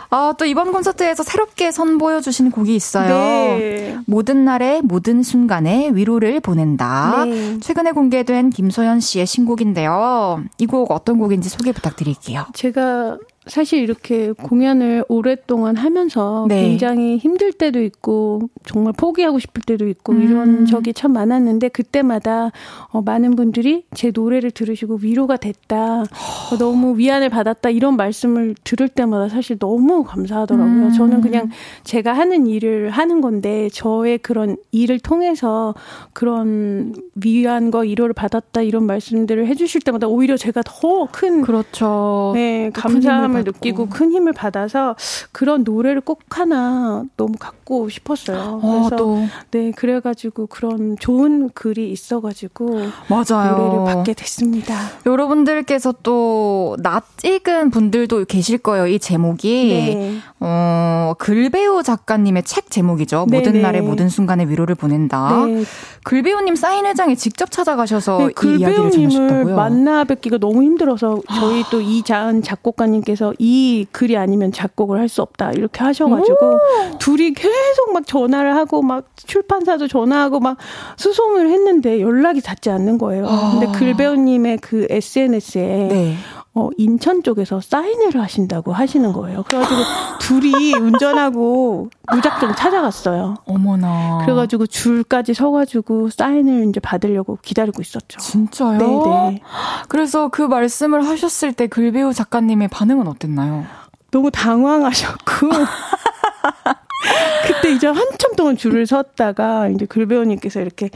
[0.09, 3.09] 아, 또 이번 콘서트에서 새롭게 선보여 주신 곡이 있어요.
[3.09, 3.97] 네.
[4.05, 7.25] 모든 날의 모든 순간에 위로를 보낸다.
[7.25, 7.59] 네.
[7.59, 10.43] 최근에 공개된 김소연 씨의 신곡인데요.
[10.59, 12.45] 이 곡 어떤 곡인지 소개 부탁드릴게요.
[12.53, 13.17] 제가
[13.47, 16.63] 사실 이렇게 공연을 오랫동안 하면서 네.
[16.63, 20.21] 굉장히 힘들 때도 있고 정말 포기하고 싶을 때도 있고 음.
[20.21, 22.51] 이런 적이 참 많았는데 그때마다
[22.89, 28.55] 어, 많은 분들이 제 노래를 들으 시고 위로가 됐다 어, 너무 위안을 받았다 이런 말씀을
[28.63, 30.85] 들을 때마다 사실 너무 감사하더라고요.
[30.87, 30.91] 음.
[30.93, 31.49] 저는 그냥
[31.83, 35.73] 제가 하는 일을 하는 건데 저의 그런 일을 통해서
[36.13, 42.31] 그런 위안과 위로를 받았다 이런 말씀들을 해주실 때마다 오히려 제가 더큰 그렇죠.
[42.35, 44.95] 네 감사함을 느끼고 큰 힘을 받아서
[45.31, 48.59] 그런 노래를 꼭 하나 너무 갖고 싶었어요.
[48.61, 49.17] 어, 그래서 또.
[49.51, 53.57] 네 그래가지고 그런 좋은 글이 있어가지고 맞아요.
[53.57, 54.66] 노래를 받게 됐습니다.
[55.05, 58.87] 여러분들께서 또 낯익은 분들도 계실 거예요.
[58.87, 60.17] 이 제목이 네.
[60.39, 63.25] 어 글배우 작가님의 책 제목이죠.
[63.29, 63.61] 네, 모든 네.
[63.61, 65.45] 날의 모든 순간에 위로를 보낸다.
[65.45, 65.63] 네.
[66.03, 69.55] 글배우님 사인회장에 직접 찾아가셔서 네, 이 이야기를 전하셨다고요.
[69.55, 75.51] 만나 뵙기가 너무 힘들어서 저희 또 이자은 작곡가님께서 이 글이 아니면 작곡을 할 수 없다
[75.53, 76.59] 이렇게 하셔가지고
[76.99, 80.57] 둘이 계속 막 전화를 하고 막 출판사도 전화하고 막
[80.97, 83.25] 수송을 했는데 연락이 닿지 않는 거예요.
[83.25, 83.51] 아.
[83.57, 86.17] 근데 글배우님의 그 SNS에 네.
[86.53, 89.43] 어, 인천 쪽에서 사인회를 하신다고 하시는 거예요.
[89.43, 89.79] 그래가지고
[90.19, 93.35] 둘이 운전하고 무작정 찾아갔어요.
[93.45, 94.19] 어머나.
[94.25, 98.19] 그래가지고 줄까지 서가지고 사인을 이제 받으려고 기다리고 있었죠.
[98.19, 98.77] 진짜요?
[98.79, 99.41] 네네.
[99.87, 103.65] 그래서 그 말씀을 하셨을 때 글배우 작가님의 반응은 어땠나요?
[104.09, 105.49] 너무 당황하셨고.
[107.45, 110.89] 그때 이제 한참 동안 줄을 섰다가 이제 글배우님께서 이렇게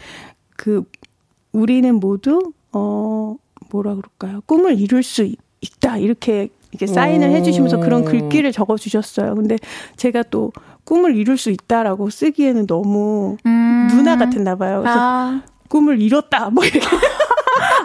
[0.58, 0.84] 그
[1.52, 3.36] 우리는 모두 어
[3.72, 4.42] 뭐라 그럴까요?
[4.46, 5.30] 꿈을 이룰 수
[5.62, 9.36] 있다 이렇게 이렇게 사인을 해주시면서 그런 글귀를 적어주셨어요.
[9.36, 9.58] 근데
[9.98, 10.52] 제가 또
[10.86, 13.88] 꿈을 이룰 수 있다라고 쓰기에는 너무 음.
[13.92, 14.80] 누나 같았나 봐요.
[14.82, 15.42] 그래서 아.
[15.68, 16.88] 꿈을 이뤘다 뭐 이렇게.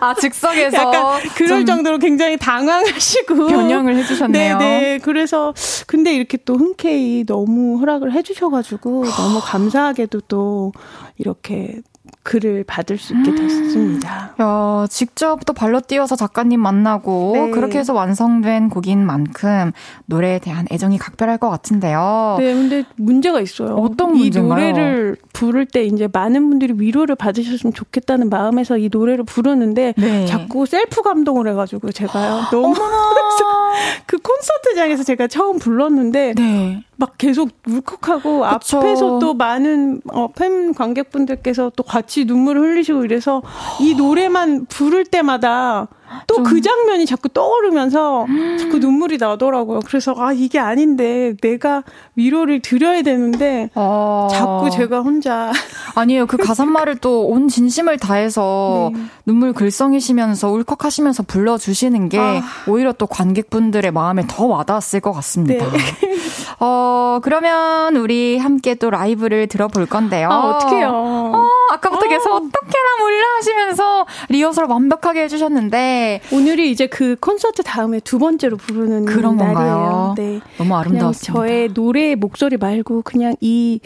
[0.01, 0.77] 아, 즉석에서.
[0.77, 3.47] 약간 그럴 정도로 굉장히 당황하시고.
[3.47, 4.59] 변형을 해주셨네요.
[4.59, 4.99] 네네.
[5.03, 5.55] 그래서,
[5.87, 10.73] 근데 이렇게 또 흔쾌히 너무 허락을 해주셔가지고, 너무 감사하게도 또,
[11.19, 11.81] 이렇게
[12.23, 14.35] 글을 받을 수 있게 됐습니다.
[14.41, 17.51] 야, 직접 또 발로 뛰어서 작가님 만나고 네.
[17.51, 19.73] 그렇게 해서 완성된 곡인 만큼
[20.07, 22.37] 노래에 대한 애정이 각별할 것 같은데요.
[22.39, 23.77] 네, 근데 문제가 있어요.
[23.77, 24.69] 어떤 문제인가요?
[24.69, 30.27] 이 노래를 부를 때 이제 많은 분들이 위로를 받으셨으면 좋겠다는 마음에서 이 노래를 부르는데 네.
[30.27, 32.43] 자꾸 셀프 감동을 해가지고 제가요.
[32.51, 32.75] 너무
[34.07, 36.83] 그 콘서트장에서 제가 처음 불렀는데 네.
[36.97, 38.79] 막 계속 울컥하고 그쵸.
[38.79, 43.43] 앞에서 또 많은 어, 팬 관객분들께서 또 같이 눈물을 흘리시고 이래서
[43.81, 45.89] 이 노래만 부를 때마다
[46.27, 48.27] 또 그 장면이 자꾸 떠오르면서
[48.61, 49.81] 자꾸 눈물이 나더라고요.
[49.85, 51.83] 그래서 아 이게 아닌데 내가
[52.15, 54.29] 위로를 드려야 되는데 아...
[54.31, 55.51] 자꾸 제가 혼자
[55.97, 56.27] 아니에요.
[56.27, 59.03] 그 가사말을 또 온 진심을 다해서 네.
[59.25, 62.43] 눈물 글썽이시면서 울컥하시면서 불러주시는 게 아...
[62.69, 65.69] 오히려 또 관객분들의 마음에 더 와닿았을 것 같습니다.
[65.71, 65.79] 네.
[66.59, 70.29] 어, 그러면 우리 함께 또 라이브를 들어볼 건데요.
[70.31, 70.89] 아, 어떡해요.
[70.91, 72.37] 어, 아까부터 계속 어.
[72.37, 76.23] 어떡해라 몰라 하시면서 리허설 완벽하게 해주셨는데.
[76.33, 79.55] 오늘이 이제 그 콘서트 다음에 두 번째로 부르는 그런 날이에요.
[79.55, 80.15] 건가요?
[80.17, 80.41] 네.
[80.57, 81.33] 너무 아름다웠습니다.
[81.33, 83.81] 저의 노래 목소리 말고 그냥 이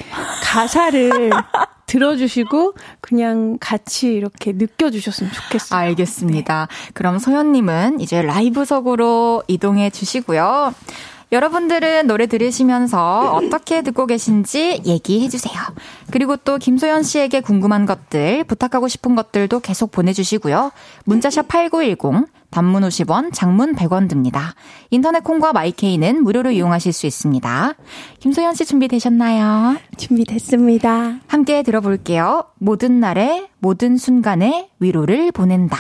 [0.45, 1.31] 가사를
[1.87, 5.81] 들어주시고 그냥 같이 이렇게 느껴주셨으면 좋겠어요.
[5.81, 6.69] 알겠습니다.
[6.71, 6.91] 네.
[6.95, 10.73] 그럼 소연님은 이제 라이브석으로 이동해 주시고요.
[11.33, 15.55] 여러분들은 노래 들으시면서 어떻게 듣고 계신지 얘기해 주세요.
[16.11, 20.73] 그리고 또 김소연 씨에게 궁금한 것들, 부탁하고 싶은 것들도 계속 보내주시고요.
[21.05, 24.55] 문자샵 8910, 단문 50원, 장문 100원 듭니다.
[24.91, 27.75] 인터넷 콩과 마이케이는 무료로 이용하실 수 있습니다.
[28.19, 29.77] 김소연 씨 준비되셨나요?
[29.97, 31.21] 준비됐습니다.
[31.29, 32.47] 함께 들어볼게요.
[32.59, 35.79] 모든 날에, 모든 순간에 위로를 보낸다.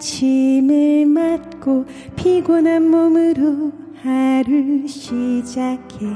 [0.00, 1.84] 아침을 맞고
[2.16, 3.70] 피곤한 몸으로
[4.02, 6.06] 하루 시작해.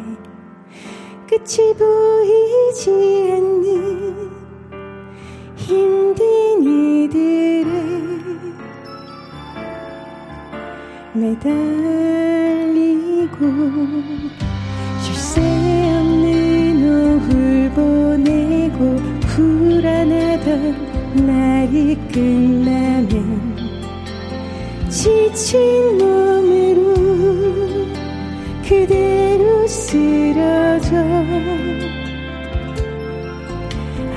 [1.29, 2.91] 끝이 보이지
[3.31, 4.31] 않는
[5.57, 7.71] 힘든 이들에
[11.13, 11.45] 매달리고
[15.03, 18.97] 쉴 새 없는 오후를 보내고
[19.29, 23.54] 불안하던 날이 끝나면
[24.95, 26.95] 지친 몸으로
[28.63, 30.97] 그대로 쓰러져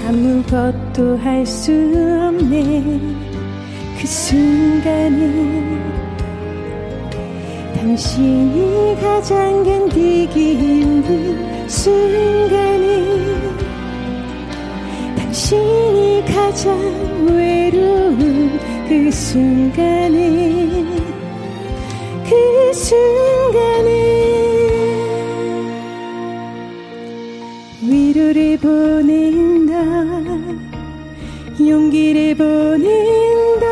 [0.07, 2.99] 아무것도 할 수 없네.
[3.99, 5.81] 그 순간은
[7.75, 13.57] 당신이 가장 견디기 힘든 순간은
[15.17, 16.77] 당신이 가장
[17.25, 20.85] 외로운 그 순간이
[22.23, 23.89] 그 순간이
[27.81, 29.73] 위로를 보낸다
[31.59, 33.67] 용기를 보낸다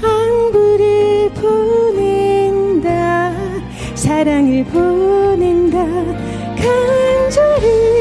[0.00, 2.88] 안부를 보낸다
[3.96, 5.84] 사랑을 보낸다
[6.54, 7.99] 간절히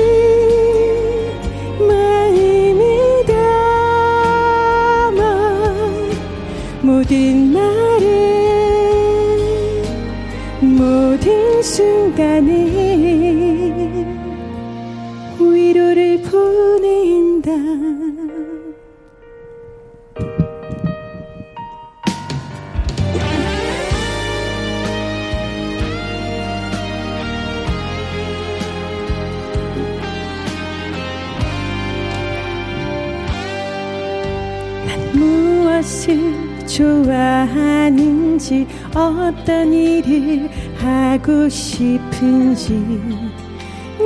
[12.20, 12.52] 순간에
[15.40, 17.50] 위로를 보낸다.
[35.14, 36.39] 무엇을
[36.80, 38.66] 좋아하는지
[38.96, 42.74] 어떤 일을 하고 싶은지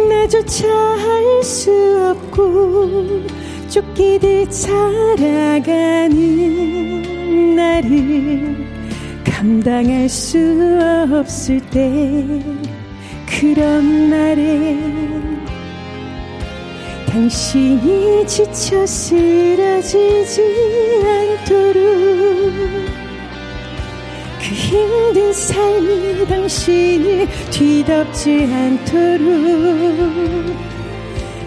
[0.09, 1.69] 나조차 알 수
[2.09, 3.27] 없고
[3.69, 6.15] 쫓기듯 살아가는
[7.55, 8.65] 나를
[9.23, 10.79] 감당할 수
[11.11, 12.41] 없을 때
[13.27, 15.22] 그런 날에
[17.13, 20.41] 당신이 지쳐 쓰러지지
[21.05, 22.51] 않도록
[24.39, 29.27] 그 힘든 삶이 당신을 뒤덮지 않도록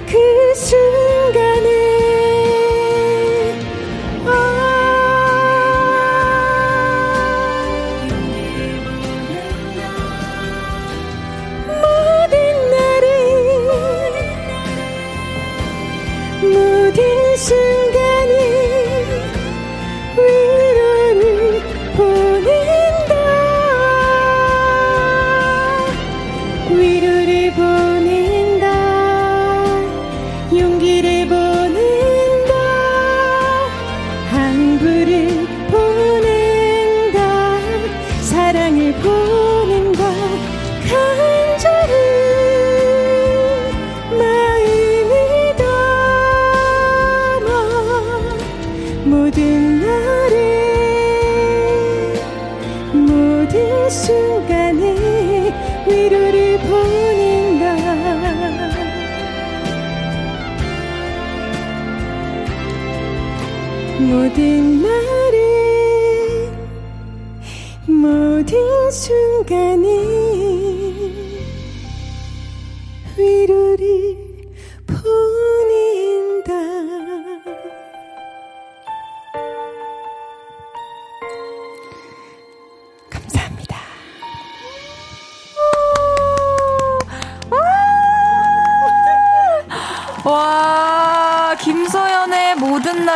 [0.07, 1.69] 그 순간에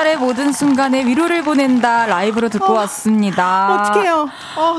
[0.01, 3.90] 모든 날의 모든 순간에 위로를 보낸다 라이브로 듣고 어, 왔습니다.
[3.90, 4.28] 어떡해요.
[4.57, 4.76] 어,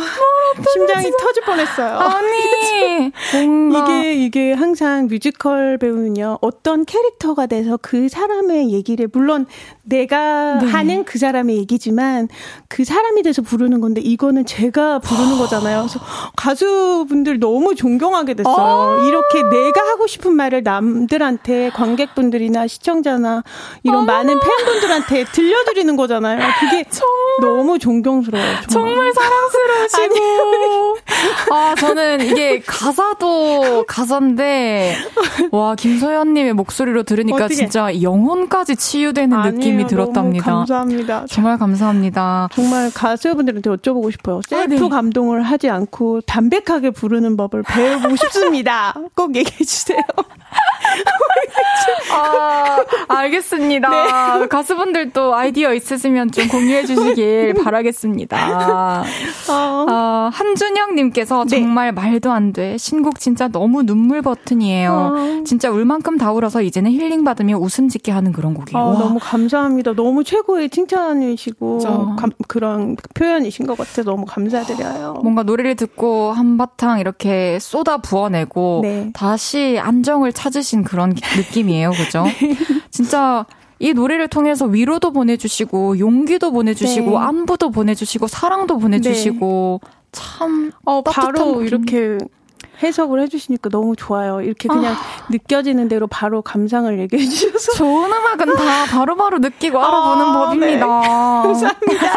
[0.74, 1.98] 심장이 터질 뻔했어요.
[1.98, 3.12] 아니,
[3.78, 9.46] 이게 이게 항상 뮤지컬 배우는요 어떤 캐릭터가 돼서 그 사람의 얘기를 물론
[9.84, 10.68] 내가 네.
[10.68, 12.28] 하는 그 사람의 얘기지만
[12.68, 15.80] 그 사람이 돼서 부르는 건데 이거는 제가 부르는 거잖아요.
[15.82, 16.00] 그래서
[16.36, 19.08] 가수분들 너무 존경하게 됐어요.
[19.08, 23.44] 이렇게 내가 하고 싶은 말을 남들한테 관객분들이나 시청자나
[23.84, 26.40] 이런 많은 팬분들한테 들려드리는 거잖아요.
[26.60, 26.86] 그게
[27.42, 28.58] 너무 존경스러워요.
[28.70, 30.41] 정말 사랑스러우시고.
[31.52, 34.96] 아, 저는 이게 가사도 가사인데,
[35.52, 37.56] 와, 김소연님의 목소리로 들으니까 어떻게?
[37.56, 39.88] 진짜 영혼까지 치유되는 느낌이 아니에요.
[39.88, 40.46] 들었답니다.
[40.46, 41.26] 너무 감사합니다.
[41.30, 42.50] 정말 감사합니다.
[42.54, 44.38] 정말 가수분들한테 여쭤보고 싶어요.
[44.38, 44.90] 아, 셀프 네.
[44.90, 48.94] 감동을 하지 않고 담백하게 부르는 법을 배워보고 싶습니다.
[49.16, 50.00] 꼭 얘기해 주세요.
[52.14, 52.78] 아,
[53.08, 53.90] 알겠습니다.
[54.40, 54.48] 네.
[54.48, 59.04] 가수분들도 아이디어 있으시면 좀 공유해 주시길 바라겠습니다.
[59.50, 61.60] 어, 어, 한준영님께서 네.
[61.60, 62.78] 정말 말도 안 돼.
[62.78, 64.92] 신곡 진짜 너무 눈물 버튼이에요.
[64.92, 65.44] 어.
[65.46, 68.78] 진짜 울 만큼 다 울어서 이제는 힐링 받으며 웃음 짓게 하는 그런 곡이에요.
[68.84, 68.98] 아, 와.
[69.00, 69.94] 너무 감사합니다.
[69.94, 71.80] 너무 최고의 칭찬이시고.
[72.18, 75.20] 감- 그런 표현이신 것 같아 너무 감사드려요.
[75.24, 79.10] 뭔가 노래를 듣고 한바탕 이렇게 쏟아 부어내고 네.
[79.14, 81.92] 다시 안정을 찾으신 그런 기- 느낌이에요.
[81.98, 82.24] 그죠?
[82.24, 82.56] 네.
[82.90, 83.46] 진짜
[83.80, 87.18] 이 노래를 통해서 위로도 보내주시고 용기도 보내주시고 네.
[87.18, 89.82] 안부도 보내주시고 사랑도 보내주시고
[90.12, 91.66] 참 어, 바로 곡입니다.
[91.66, 92.18] 이렇게
[92.84, 94.42] 해석을 해주시니까 너무 좋아요.
[94.42, 94.96] 이렇게 그냥
[95.30, 100.88] 느껴지는 대로 바로 감상을 얘기해 주셔서 좋은 음악은 다 바로바로 느끼고 알아보는 아, 법입니다.
[100.88, 102.08] 감사합니다.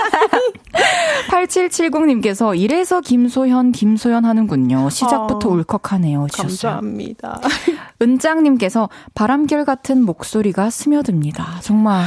[1.30, 4.88] 8770님께서 이래서 김소현, 김소연 하는군요.
[4.90, 5.52] 시작부터 어.
[5.52, 6.26] 울컥하네요.
[6.30, 6.72] 주셨어요.
[6.72, 7.40] 감사합니다.
[8.00, 11.60] 은장님께서 바람결 같은 목소리가 스며듭니다.
[11.60, 12.04] 정말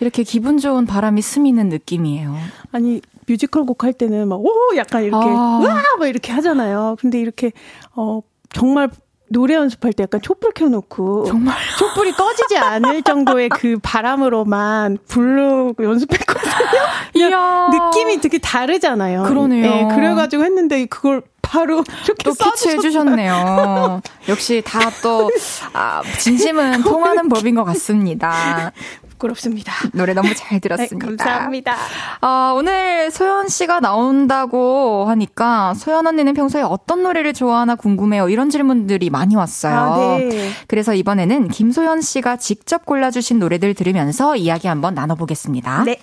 [0.00, 2.34] 이렇게 기분 좋은 바람이 스미는 느낌이에요.
[2.72, 4.50] 아니 뮤지컬 곡 할 때는 막, 오!
[4.76, 5.60] 약간 이렇게, 아.
[5.62, 5.82] 으아!
[5.98, 6.96] 막 이렇게 하잖아요.
[7.00, 7.52] 근데 이렇게,
[7.94, 8.20] 어,
[8.52, 8.90] 정말
[9.32, 16.50] 노래 연습할 때 약간 촛불 켜놓고 정말 촛불이 꺼지지 않을 정도의 그 바람으로만 부르고 연습했거든요.
[17.14, 17.68] 이야.
[17.70, 19.22] 느낌이 되게 다르잖아요.
[19.22, 19.62] 그러네요.
[19.62, 21.84] 네, 그래가지고 했는데 그걸 바로
[22.24, 24.00] 또 캐치해 주셨네요.
[24.28, 25.30] 역시 다 또
[25.74, 28.72] 아, 진심은 통하는 법인 것 같습니다.
[29.20, 29.72] 부끄럽습니다.
[29.92, 31.06] 노래 너무 잘 들었습니다.
[31.06, 31.76] 네, 감사합니다.
[32.22, 38.28] 어, 오늘 소연 씨가 나온다고 하니까 소연 언니는 평소에 어떤 노래를 좋아하나 궁금해요.
[38.28, 39.74] 이런 질문들이 많이 왔어요.
[39.74, 40.50] 아, 네.
[40.66, 45.84] 그래서 이번에는 김소연 씨가 직접 골라주신 노래들 들으면서 이야기 한번 나눠보겠습니다.
[45.84, 45.98] 네.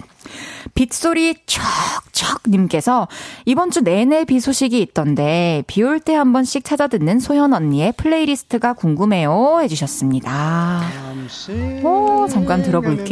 [0.74, 3.08] 빗소리 척척 님께서
[3.46, 7.94] 이번 주 내내 비 소식이 있던데 비 올 때 한 번씩 찾아 듣는 소현 언니의
[7.94, 10.82] playlist가 궁금해요 해주셨습니다.
[11.84, 13.07] 오, 잠깐 들어볼게요.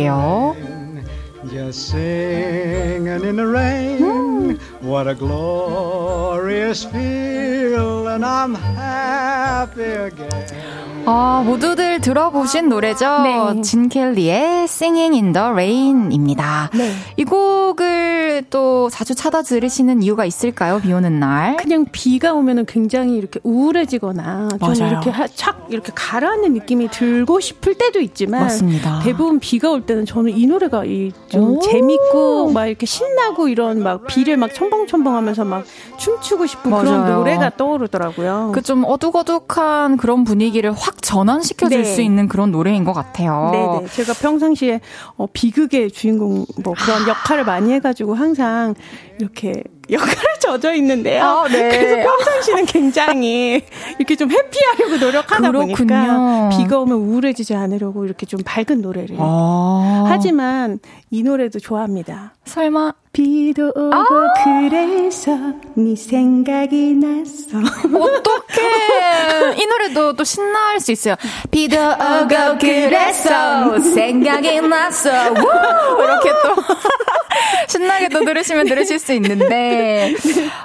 [1.49, 4.57] Just singing in the rain.
[4.81, 10.94] What a glorious feeling, I'm happy again.
[11.07, 13.21] 아, 모두들 들어보신 노래죠?
[13.21, 13.61] 네.
[13.61, 16.71] 진 켈리의 Singing in the Rain입니다.
[16.73, 16.91] 네.
[17.15, 20.79] 이 곡을 또 자주 찾아 들으시는 이유가 있을까요?
[20.79, 21.57] 비 오는 날?
[21.57, 24.87] 그냥 비가 오면은 굉장히 이렇게 우울해지거나 좀 맞아요.
[25.03, 28.99] 이렇게 착 이렇게 가라앉는 느낌이 들고 싶을 때도 있지만 맞습니다.
[29.03, 30.83] 대부분 비가 올 때는 저는 이 노래가
[31.29, 35.65] 좀 재밌고 막 이렇게 신나고 이런 막 비를 막 첨벙첨벙하면서 막
[35.97, 36.83] 춤추고 싶은 맞아요.
[36.85, 38.51] 그런 노래가 떠오르더라고요.
[38.53, 43.49] 그 좀 어둑어둑한 그런 분위기를 확확 전환시켜 줄수 있는 그런 노래인 것 같아요.
[43.51, 43.87] 네네.
[43.89, 44.79] 제가 평상시에
[45.17, 47.07] 어, 비극의 주인공 뭐 그런 아.
[47.07, 48.73] 역할을 많이 해가지고 항상
[49.19, 51.23] 이렇게 역할을 젖어 있는데요.
[51.23, 51.69] 아, 네.
[51.69, 53.63] 그래서 평상시는 굉장히
[53.97, 55.75] 이렇게 좀 해피하려고 노력하다 그렇군요.
[55.75, 59.15] 보니까 비가 오면 우울해지지 않으려고 이렇게 좀 밝은 노래를.
[59.19, 60.05] 아.
[60.07, 60.79] 하지만
[61.11, 62.33] 이 노래도 좋아합니다.
[62.45, 65.31] 설마 비도 오고 아~ 그래서
[65.75, 67.57] 네 생각이 났어.
[67.59, 69.55] 어떡해.
[69.57, 71.15] 이 노래도 또 신나할 수 있어요.
[71.49, 75.09] 비도 오고 그래서 생각이 났어.
[75.29, 76.55] 이렇게 또
[77.67, 79.74] 신나게 또 들으시면 들으실 수 있는데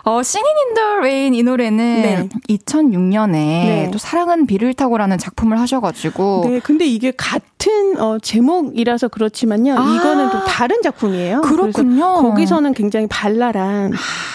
[0.04, 2.28] 어, Singing in the Rain 이 노래는 네.
[2.48, 3.90] 2006년에 네.
[3.92, 9.74] 또 사랑은 비를 타고라는 작품을 하셔가지고 네, 근데 이게 같은 어, 제목이라서 그렇지만요.
[9.78, 11.42] 아~ 이거는 또 다른 작품이에요.
[11.42, 12.22] 그렇군요.
[12.22, 13.92] 거기서는 굉장히 발랄한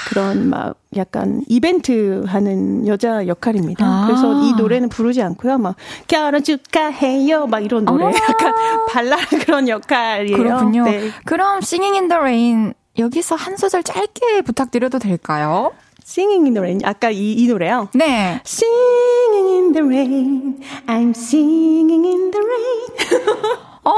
[0.09, 3.85] 그런 막 약간 이벤트 하는 여자 역할입니다.
[3.85, 4.05] 아.
[4.07, 5.57] 그래서 이 노래는 부르지 않고요.
[5.57, 5.75] 막
[6.07, 8.09] 결혼 축하해요 막 이런 노래 아.
[8.09, 8.53] 약간
[8.89, 10.37] 발랄한 그런 역할이에요.
[10.37, 10.83] 그렇군요.
[10.83, 11.09] 네.
[11.25, 15.71] 그럼 Singing in the Rain 여기서 한 소절 짧게 부탁드려도 될까요?
[16.05, 16.81] Singing in the rain.
[16.85, 17.89] 아까 이, 이 노래요?
[17.93, 18.39] 네.
[18.45, 20.59] Singing in the rain.
[20.87, 23.35] I'm singing in the rain.
[23.83, 23.93] 어,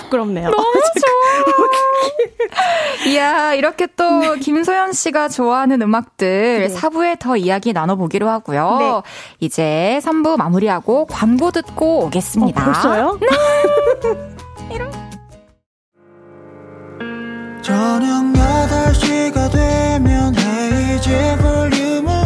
[0.00, 0.50] 부끄럽네요.
[0.50, 0.72] 너무
[3.04, 3.10] 좋아.
[3.10, 4.38] 이야, 이렇게 또 네.
[4.38, 6.74] 김소연 씨가 좋아하는 음악들 네.
[6.74, 8.76] 4부에 더 이야기 나눠보기로 하고요.
[8.78, 9.02] 네.
[9.40, 12.60] 이제 3부 마무리하고 광고 듣고 오겠습니다.
[12.62, 13.18] 어, 벌써요?
[13.20, 13.28] 네.
[14.74, 15.03] 이런.
[17.64, 22.23] 저녁 8시가 되면 헤이즈 볼륨을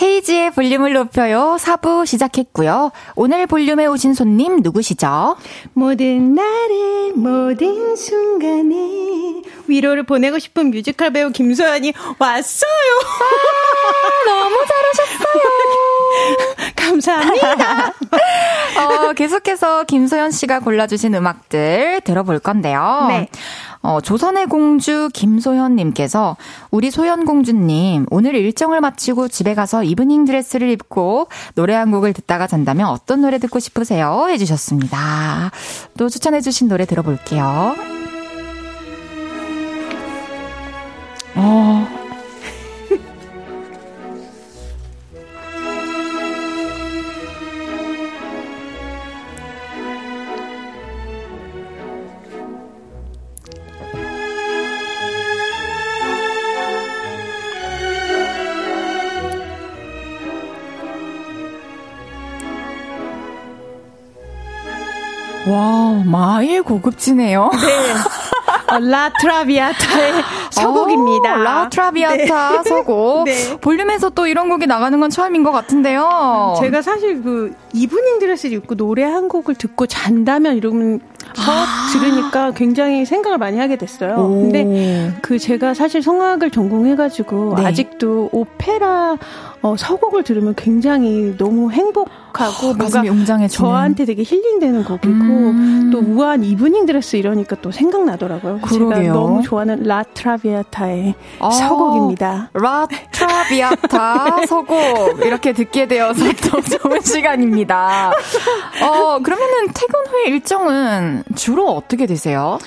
[0.00, 1.56] 헤이지의, 볼륨을 높여요.
[1.58, 2.92] 4부 시작했고요.
[3.16, 5.36] 오늘 볼륨에 오신 손님 누구시죠?
[5.74, 8.76] 모든 날에, 모든 순간에
[9.66, 12.70] 위로를 보내고 싶은 뮤지컬 배우 김소연이 왔어요.
[13.84, 15.42] 아, 너무 잘하셨어요.
[16.76, 17.92] 감사합니다.
[19.08, 23.06] 어, 계속해서 김소연 씨가 골라주신 음악들 들어볼 건데요.
[23.08, 23.28] 네.
[23.88, 26.36] 어, 조선의 공주 김소현님께서
[26.70, 32.86] 우리 소현공주님 오늘 일정을 마치고 집에 가서 이브닝 드레스를 입고 노래 한 곡을 듣다가 잔다면
[32.88, 34.26] 어떤 노래 듣고 싶으세요?
[34.28, 35.50] 해주셨습니다.
[35.96, 37.74] 또 추천해주신 노래 들어볼게요.
[41.36, 41.97] 어,
[65.48, 67.50] 와, 마일 고급지네요.
[67.52, 67.94] 네.
[68.74, 70.12] 어, 라 트라비아타의
[70.50, 71.36] 서곡입니다.
[71.36, 72.68] 오, 라 트라비아타 네.
[72.68, 73.24] 서곡.
[73.24, 73.56] 네.
[73.60, 76.56] 볼륨에서 또 이런 곡이 나가는 건 처음인 것 같은데요.
[76.60, 81.00] 제가 사실 그 이브닝 드레스를 입고 노래 한 곡을 듣고 잔다면 이러면
[81.34, 84.16] 서 아~ 들으니까 굉장히 생각을 많이 하게 됐어요.
[84.16, 84.42] 오.
[84.42, 87.66] 근데 그 제가 사실 성악을 전공해가지고 네.
[87.66, 89.16] 아직도 오페라
[89.62, 93.02] 어, 서곡을 들으면 굉장히 너무 행복하고 어, 뭔가
[93.48, 95.90] 저한테 되게 healing되는 곡이고 음.
[95.92, 98.60] 또 우아한 이브닝 드레스 이러니까 또 생각나더라고요.
[98.60, 99.02] 그러게요.
[99.02, 102.50] 제가 너무 좋아하는 라트라비아타의 아, 서곡입니다.
[102.54, 108.12] 라트라비아타 서곡 이렇게 듣게 되어서 더 좋은 시간입니다.
[108.82, 112.58] 어, 그러면은 퇴근 후에 일정은 주로 어떻게 되세요?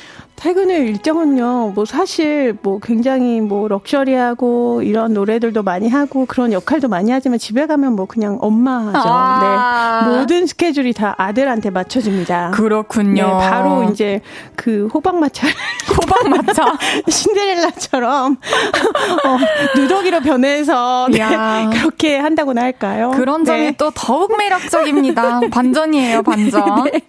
[0.42, 6.88] 퇴근 후 일정은요, 뭐 사실 뭐 굉장히 뭐 luxury하고 이런 노래들도 많이 하고 그런 역할도
[6.88, 9.08] 많이 하지만 집에 가면 뭐 그냥 엄마 하죠.
[9.08, 10.18] 아~ 네.
[10.18, 12.52] 모든 스케줄이 다 아들한테 맞춰집니다.
[12.56, 13.24] 그렇군요.
[13.24, 14.22] 네, 바로 이제
[14.56, 15.46] 그 호박마차.
[15.96, 16.76] 호박마차?
[17.08, 18.38] 신데렐라처럼
[19.24, 19.38] 어,
[19.80, 21.20] 누더기로 변해서 네,
[21.72, 23.12] 그렇게 한다고나 할까요?
[23.12, 23.76] 그런 점이 네.
[23.78, 25.42] 또 더욱 매력적입니다.
[25.52, 26.86] 반전이에요, 반전.
[26.86, 27.02] 네.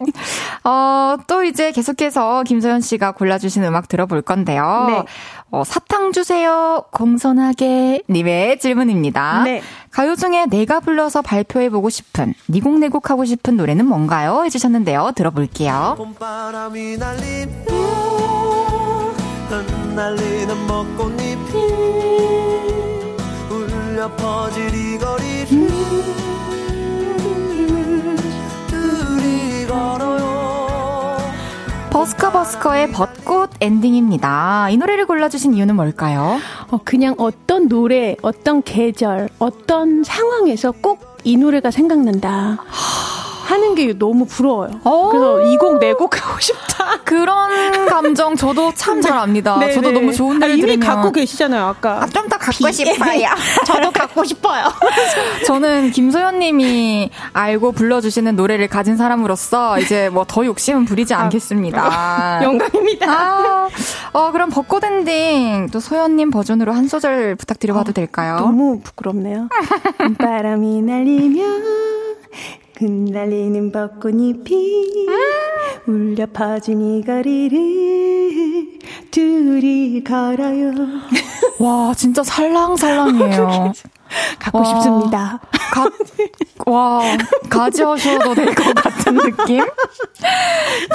[0.64, 4.86] 어, 또 이제 계속해서 김소연 씨가 골라주신 음악 들어볼 건데요.
[4.88, 5.04] 네.
[5.52, 6.82] 어, 사탕 주세요.
[6.90, 9.44] 공손하게 님의 질문입니다.
[9.44, 9.62] 네.
[9.92, 14.42] 가요 중에 내가 불러서 발표해보고 싶은 니곡내곡 하고 싶은 노래는 뭔가요?
[14.44, 15.12] 해주셨는데요.
[15.14, 15.94] 들어볼게요.
[15.98, 17.52] 봄바람이 날리며
[19.48, 21.52] 흩날리는 벚꽃잎이
[23.52, 25.46] 울려 퍼질 이 거리를
[28.66, 30.21] 둘이 걸어요
[31.92, 34.70] 버스커버스커의 벚꽃 엔딩입니다.
[34.70, 36.38] 이 노래를 골라주신 이유는 뭘까요?
[36.70, 42.58] 어, 그냥 어떤 노래, 어떤 계절, 어떤 상황에서 꼭 이 노래가 생각난다.
[43.42, 44.80] 하는 게 너무 부러워요.
[44.84, 45.08] 어.
[45.10, 46.98] 그래서 이 곡 내 곡 하고 싶다.
[47.04, 49.58] 그런 감정 저도 참 잘 압니다.
[49.58, 49.94] 네, 저도 네.
[50.00, 50.86] 너무 좋은 노래 아, 이미 들으면.
[50.88, 52.02] 갖고 계시잖아요, 아까.
[52.02, 52.72] 아, 좀더 갖고 비...
[52.72, 53.28] 싶어요.
[53.66, 54.64] 저도 갖고 싶어요.
[55.46, 62.40] 저는 김소현 님이 알고 불러주시는 노래를 가진 사람으로서 이제 뭐 더 욕심은 부리지 아, 않겠습니다.
[62.42, 63.06] 영광입니다.
[63.10, 63.68] 아,
[64.12, 68.36] 어, 그럼 벚꽃 엔딩 또 소현 님 버전으로 한 소절 부탁드려봐도 어, 될까요?
[68.36, 69.48] 너무 부끄럽네요.
[70.18, 71.62] 바람이 날리면
[72.82, 75.06] 흩날리는 벚꽃잎이
[75.86, 78.80] 울려 퍼진 이 거리를
[79.12, 80.72] 둘이 걸어요.
[81.60, 83.72] 와, 진짜 살랑살랑해요.
[84.38, 85.40] 갖고 와, 싶습니다.
[85.72, 85.88] 가,
[86.70, 87.00] 와,
[87.48, 89.64] 가져오셔도 될 것 같은 느낌?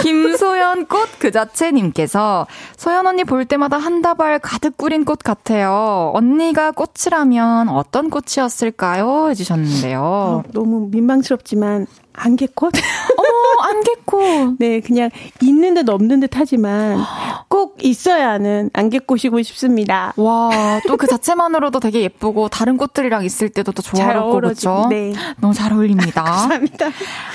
[0.01, 2.45] 김소연 꽃 그 자체님께서
[2.77, 6.11] 소연 언니 볼 때마다 한 다발 가득 꾸린 꽃 같아요.
[6.13, 9.29] 언니가 꽃이라면 어떤 꽃이었을까요?
[9.29, 10.01] 해주셨는데요.
[10.01, 11.87] 어, 너무 민망스럽지만
[12.17, 12.73] 안개꽃?
[13.17, 14.55] 어, 안개꽃.
[14.59, 15.09] 네, 그냥
[15.41, 16.99] 있는 듯 없는 듯 하지만
[17.47, 20.13] 꼭 있어야 하는 안개꽃이고 싶습니다.
[20.17, 24.87] 와, 또 그 자체만으로도 되게 예쁘고 다른 꽃들이랑 있을 때도 또 조화롭고 그렇죠?
[24.89, 25.13] 네.
[25.39, 26.23] 너무 잘 어울립니다.
[26.25, 26.87] 감사합니다.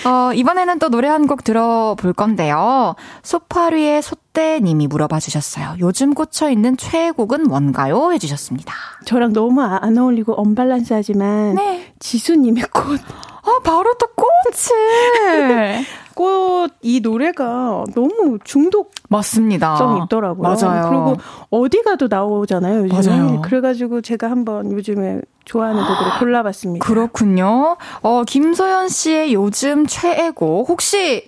[0.04, 2.96] 어, 이번에는 또 노래 한 곡 들어볼 건데요.
[3.22, 5.76] 소파리의 소떼 님이 물어봐 주셨어요.
[5.78, 8.12] 요즘 꽂혀 있는 최애곡은 뭔가요?
[8.12, 8.74] 해 주셨습니다.
[9.06, 11.92] 저랑 너무 안 어울리고 언밸런스하지만 네.
[12.00, 13.00] 지수 님의 꽃
[13.42, 15.84] 아, 바로 또 꽃을.
[16.14, 18.92] 꽃, 이 노래가 너무 중독.
[19.08, 19.76] 맞습니다.
[19.76, 20.42] 성 있더라고요.
[20.56, 20.88] 맞아요.
[20.88, 21.16] 그리고
[21.50, 23.16] 어디 가도 나오잖아요, 요즘에.
[23.16, 23.40] 맞아요.
[23.42, 26.84] 그래가지고 제가 한번 요즘에 좋아하는 곡으로 골라봤습니다.
[26.86, 27.76] 그렇군요.
[28.02, 30.68] 어, 김소연 씨의 요즘 최애곡.
[30.68, 31.26] 혹시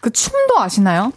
[0.00, 1.12] 그 춤도 아시나요?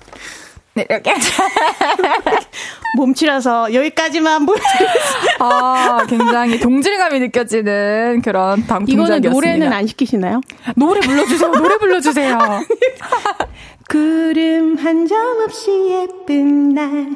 [0.74, 1.14] 네, 이렇게.
[2.98, 5.36] 몸치라서 여기까지만 보여드리겠습니다.
[5.40, 9.18] 아, 굉장히 동질감이 느껴지는 그런 방풍작이었습니다.
[9.18, 10.42] 이거는 노래는 안 시키시나요?
[10.76, 11.52] 노래 불러주세요.
[11.52, 12.38] 노래 불러주세요.
[13.90, 17.08] 구름 한 점 없이 예쁜 날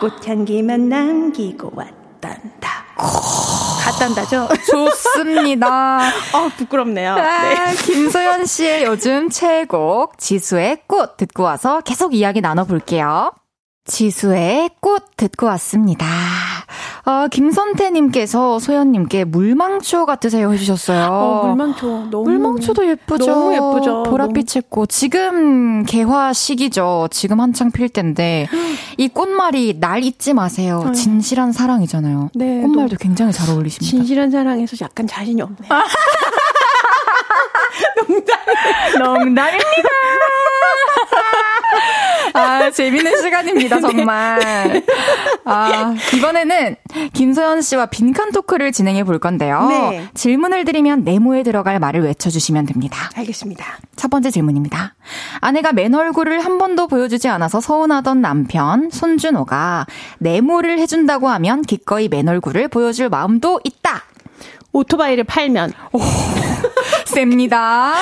[0.00, 2.81] 꽃향기만 남기고 왔단다.
[3.84, 4.48] 갔단다죠?
[4.70, 6.00] 좋습니다.
[6.32, 7.12] 어, 부끄럽네요.
[7.12, 7.74] 아, 네.
[7.74, 13.32] 김소연 씨의 요즘 최애곡 지수의 꽃 듣고 와서 계속 이야기 나눠볼게요.
[13.84, 16.06] 지수의 꽃 듣고 왔습니다.
[17.04, 21.08] 아, 김선태님께서 소연님께 물망초 같으세요 해주셨어요.
[21.10, 23.26] 어, 물망초 너무 물망초도 예쁘죠.
[23.26, 24.04] 너무 예쁘죠.
[24.04, 24.88] 보랏빛의 꽃.
[24.88, 27.08] 지금 개화 시기죠.
[27.10, 28.46] 지금 한창 필 때인데
[28.98, 30.84] 이 꽃말이 날 잊지 마세요.
[30.86, 30.92] 네.
[30.92, 32.30] 진실한 사랑이잖아요.
[32.34, 33.96] 네, 꽃말도 굉장히 잘 어울리십니다.
[33.96, 35.68] 진실한 사랑에서 약간 자신이 없네요.
[38.06, 38.38] 농담,
[38.98, 39.88] 농담입니다.
[42.34, 44.82] 아, 재밌는 시간입니다, 정말.
[45.44, 46.76] 아, 이번에는
[47.12, 49.66] 김소연 씨와 빈칸 토크를 진행해 볼 건데요.
[49.68, 50.08] 네.
[50.14, 53.10] 질문을 드리면 네모에 들어갈 말을 외쳐주시면 됩니다.
[53.16, 53.64] 알겠습니다.
[53.96, 54.94] 첫 번째 질문입니다.
[55.40, 59.86] 아내가 맨 얼굴을 한 번도 보여주지 않아서 서운하던 남편 손준호가
[60.18, 64.02] 네모를 해준다고 하면 기꺼이 맨 얼굴을 보여줄 마음도 있다.
[64.72, 65.72] 오토바이를 팔면.
[67.06, 67.94] 셉니다.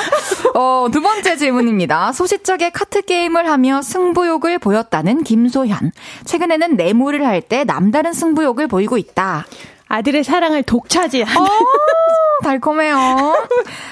[0.54, 2.12] 어, 두 번째 질문입니다.
[2.12, 5.90] 소시적에 카트 게임을 하며 승부욕을 보였다는 김소현.
[6.24, 9.46] 최근에는 네모를 할 때 남다른 승부욕을 보이고 있다.
[9.88, 11.40] 아들의 사랑을 독차지하는.
[11.42, 11.48] 어,
[12.44, 13.46] 달콤해요.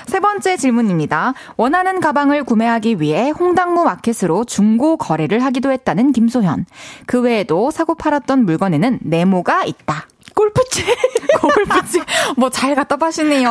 [0.07, 1.35] 세 번째 질문입니다.
[1.57, 6.67] 원하는 가방을 구매하기 위해 홍당무 마켓으로 중고 거래를 하기도 했다는 김소현.
[7.07, 10.07] 그 외에도 사고 팔았던 물건에는 네모가 있다.
[10.43, 10.85] 골프채.
[11.41, 12.01] 골프채.
[12.37, 13.51] 뭐 잘 갖다 파시네요.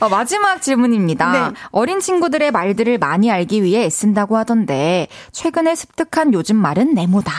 [0.00, 1.32] 어, 마지막 질문입니다.
[1.32, 1.54] 네.
[1.72, 7.32] 어린 친구들의 말들을 많이 알기 위해 애쓴다고 하던데 최근에 습득한 요즘 말은 네모다.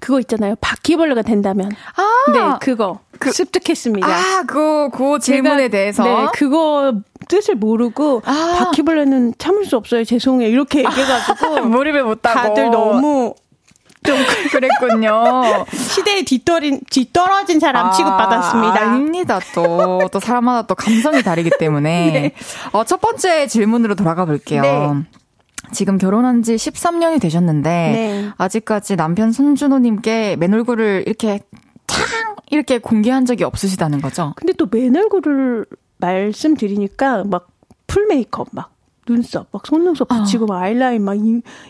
[0.00, 0.54] 그거 있잖아요.
[0.60, 1.70] 바퀴벌레가 된다면.
[1.96, 3.00] 아, 네, 그거.
[3.22, 4.06] 습득했습니다.
[4.08, 6.02] 아, 그, 그 질문에 제가, 대해서.
[6.04, 6.94] 네, 그거
[7.28, 8.56] 뜻을 모르고 아.
[8.58, 10.04] 바퀴벌레는 참을 수 없어요.
[10.04, 10.48] 죄송해요.
[10.48, 12.38] 이렇게 얘기해가지고 몰입을 못하고.
[12.48, 13.34] 다들 너무
[14.04, 14.16] 좀
[14.50, 15.64] 그랬군요.
[15.72, 18.74] 시대에 뒤떨인, 뒤떨어진 사람 취급받았습니다.
[18.80, 19.40] 아, 아닙니다.
[19.54, 22.10] 또, 또 사람마다 또 감성이 다르기 때문에.
[22.12, 22.32] 네.
[22.72, 24.62] 어, 첫 번째 질문으로 돌아가 볼게요.
[24.62, 24.88] 네.
[25.72, 28.28] 지금 결혼한 지 13년이 되셨는데, 네.
[28.38, 31.40] 아직까지 남편 손준호님께 맨 얼굴을 이렇게
[31.86, 32.36] 탕!
[32.50, 34.32] 이렇게 공개한 적이 없으시다는 거죠?
[34.36, 35.66] 근데 또 맨 얼굴을
[35.98, 37.48] 말씀드리니까 막
[37.86, 38.70] 풀 메이크업 막
[39.06, 41.14] 눈썹 막 속눈썹 붙이고 막 아이라인 막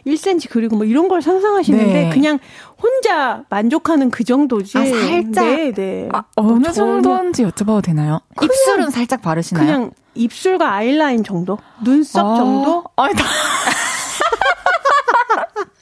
[0.07, 2.11] 1cm 그리고 뭐 이런 걸 상상하시는데 네.
[2.11, 2.39] 그냥
[2.81, 4.79] 혼자 만족하는 그 정도지.
[4.79, 5.45] 아, 살짝?
[5.47, 6.09] 네, 네.
[6.13, 8.21] 아, 어느 전혀 정도인지 여쭤봐도 되나요?
[8.43, 9.65] 입술은 살짝 바르시나요?
[9.65, 11.59] 그냥 입술과 아이라인 정도?
[11.85, 12.85] 눈썹 아, 정도?
[12.97, 13.25] 아니, 다-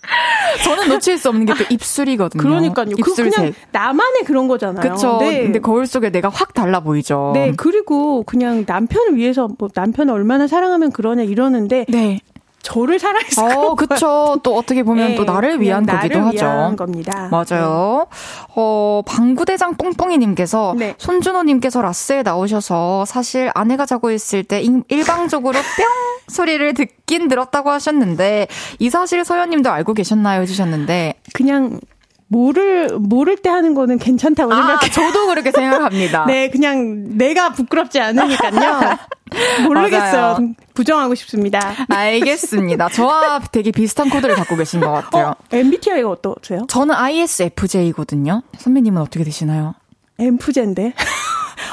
[0.64, 2.42] 저는 놓칠 수 없는 게 또 입술이거든요.
[2.42, 2.86] 그러니까요.
[2.86, 3.34] 그 입술색.
[3.34, 4.92] 그냥 나만의 그런 거잖아요.
[4.94, 5.18] 그쵸.
[5.20, 5.42] 네.
[5.42, 7.32] 근데 거울 속에 내가 확 달라 보이죠.
[7.34, 12.20] 네, 그리고 그냥 남편을 위해서 뭐 남편을 얼마나 사랑하면 그러냐 이러는데 네.
[12.60, 14.40] 저를 사랑해서 어, 그쵸.
[14.42, 16.36] 또 어떻게 보면 네, 또 나를 위한 거기도 나를 하죠.
[16.46, 17.28] 위한 겁니다.
[17.30, 18.06] 맞아요.
[18.54, 20.94] 어, 방구대장 뽕뽕이님께서 네.
[20.98, 25.86] 손준호님께서 라스에 나오셔서 사실 아내가 자고 있을 때 일- 일방적으로 뿅
[26.28, 28.48] 소리를 듣긴 들었다고 하셨는데
[28.78, 30.42] 이 사실 서현님도 알고 계셨나요?
[30.42, 31.80] 해주셨는데 그냥
[32.28, 34.90] 모를 모를 때 하는 거는 괜찮다고 아, 생각해요.
[34.92, 36.26] 저도 그렇게 생각합니다.
[36.28, 38.96] 네, 그냥 내가 부끄럽지 않으니까요.
[39.66, 40.38] 모르겠어요.
[40.74, 41.74] 부정하고 싶습니다.
[41.88, 42.88] 알겠습니다.
[42.92, 45.28] 저와 되게 비슷한 코드를 갖고 계신 것 같아요.
[45.28, 46.66] 어, MBTI가 어떠세요?
[46.68, 48.42] 저는 ISFJ거든요.
[48.58, 49.74] 선배님은 어떻게 되시나요?
[50.18, 50.94] 엠프제인데.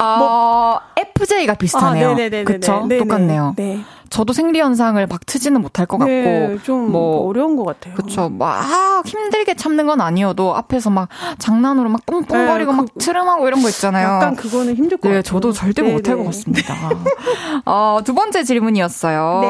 [0.00, 2.10] 어, FJ가 비슷하네요.
[2.10, 2.44] 아, 네네네네.
[2.44, 2.86] 그쵸?
[2.86, 2.98] 네네.
[2.98, 3.54] 똑같네요.
[3.56, 3.80] 네.
[4.08, 7.94] 저도 생리 현상을 막 트지는 못할 것 같고, 네, 좀뭐 어려운 것 같아요.
[7.96, 8.28] 그쵸.
[8.28, 13.62] 막 힘들게 참는 건 아니어도 앞에서 막 장난으로 막 뽕뽕거리고 네, 막 그- 트름하고 이런
[13.62, 14.06] 거 있잖아요.
[14.06, 15.22] 약간 그거는 힘들 것 네, 같아요.
[15.22, 15.94] 저도 절대 네네.
[15.94, 16.74] 못할 것 같습니다.
[17.66, 19.38] 어, 두 번째 질문이었어요.
[19.42, 19.48] 네.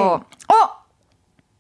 [0.55, 0.69] 어!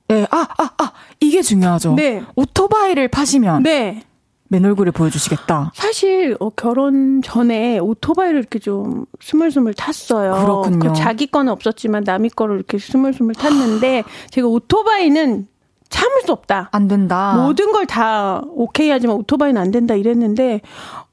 [0.09, 1.95] 네, 아, 아, 아, 이게 중요하죠.
[1.95, 2.23] 네.
[2.37, 4.03] 오토바이를 파시면 네.
[4.49, 5.73] 맨 얼굴을 보여주시겠다.
[5.75, 10.33] 사실 어, 결혼 전에 오토바이를 이렇게 좀 스물스물 탔어요.
[10.41, 10.79] 그렇군요.
[10.79, 15.49] 그 자기 거는 없었지만 남이 거를 이렇게 스물스물 탔는데 제가 오토바이는
[15.89, 16.69] 참을 수 없다.
[16.73, 17.35] 안 된다.
[17.37, 20.61] 모든 걸 다 오케이 하지만 오토바이는 안 된다 이랬는데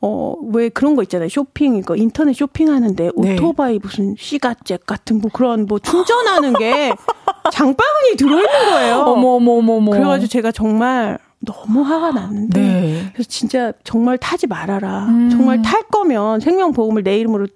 [0.01, 3.33] 어 왜 그런 거 있잖아요 쇼핑 이거 인터넷 쇼핑하는데 네.
[3.35, 6.91] 오토바이 무슨 시가잭 같은 뭐 그런 뭐 충전하는 게
[7.51, 8.95] 장바구니 들어 있는 거예요.
[8.97, 9.91] 어머, 어머, 어머, 어머.
[9.91, 13.09] 그래 가지고 제가 정말 너무 화가 났는데 네.
[13.13, 15.05] 그래서 진짜 정말 타지 말아라.
[15.05, 15.29] 음.
[15.29, 17.47] 정말 탈 거면 생명 보험을 내 이름으로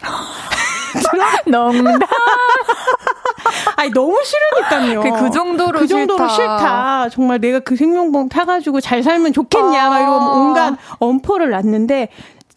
[1.46, 1.98] 농담.
[3.76, 5.00] 아니 너무 싫으니까요.
[5.02, 6.34] 그- 그 정도로 그 정도로 싫다.
[6.58, 7.08] 싫다.
[7.10, 9.88] 정말 내가 그 생명보험 타가지고 잘 살면 좋겠냐.
[9.90, 10.32] 막 이러고 아.
[10.32, 12.08] 온갖 엄포를 놨는데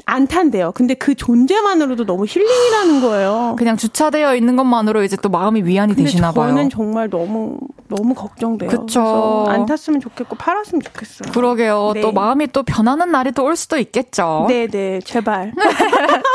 [0.09, 0.71] 안 탄대요.
[0.73, 3.55] 근데 그 존재만으로도 너무 힐링이라는 거예요.
[3.57, 6.47] 그냥 주차되어 있는 것만으로 이제 또 마음이 위안이 되시나 봐요.
[6.47, 7.57] 저는 정말 너무
[7.89, 8.69] 너무 걱정돼요.
[8.69, 9.45] 그쵸.
[9.49, 11.33] 안 탔으면 좋겠고 팔았으면 좋겠어요.
[11.33, 11.91] 그러게요.
[11.93, 11.99] 네.
[12.01, 14.45] 또 마음이 또 변하는 날이 또 올 수도 있겠죠.
[14.49, 15.53] 네네 제발.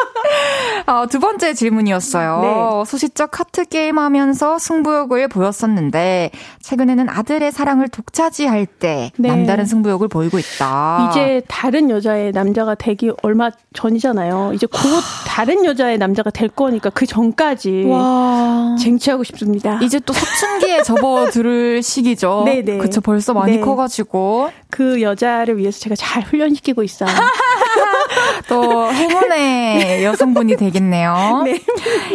[0.86, 2.40] 어, 두 번째 질문이었어요.
[2.42, 2.90] 네.
[2.90, 6.30] 소시적 카트 게임 하면서 승부욕을 보였었는데
[6.60, 9.28] 최근에는 아들의 사랑을 독차지할 때 네.
[9.28, 11.08] 남다른 승부욕을 보이고 있다.
[11.10, 14.52] 이제 다른 여자의 남자가 되기 얼마 전이잖아요.
[14.54, 14.80] 이제 곧
[15.26, 18.76] 다른 여자의 남자가 될 거니까 그 전까지 와.
[18.78, 19.78] 쟁취하고 싶습니다.
[19.82, 22.42] 이제 또 사춘기에 접어들 시기죠.
[22.46, 22.78] 네네.
[22.78, 23.60] 그쵸, 벌써 많이 네.
[23.60, 24.50] 커가지고.
[24.70, 27.10] 그 여자를 위해서 제가 잘 훈련시키고 있어요.
[28.48, 31.42] 또 행운의 여성분이 되겠네요.
[31.46, 31.60] 네.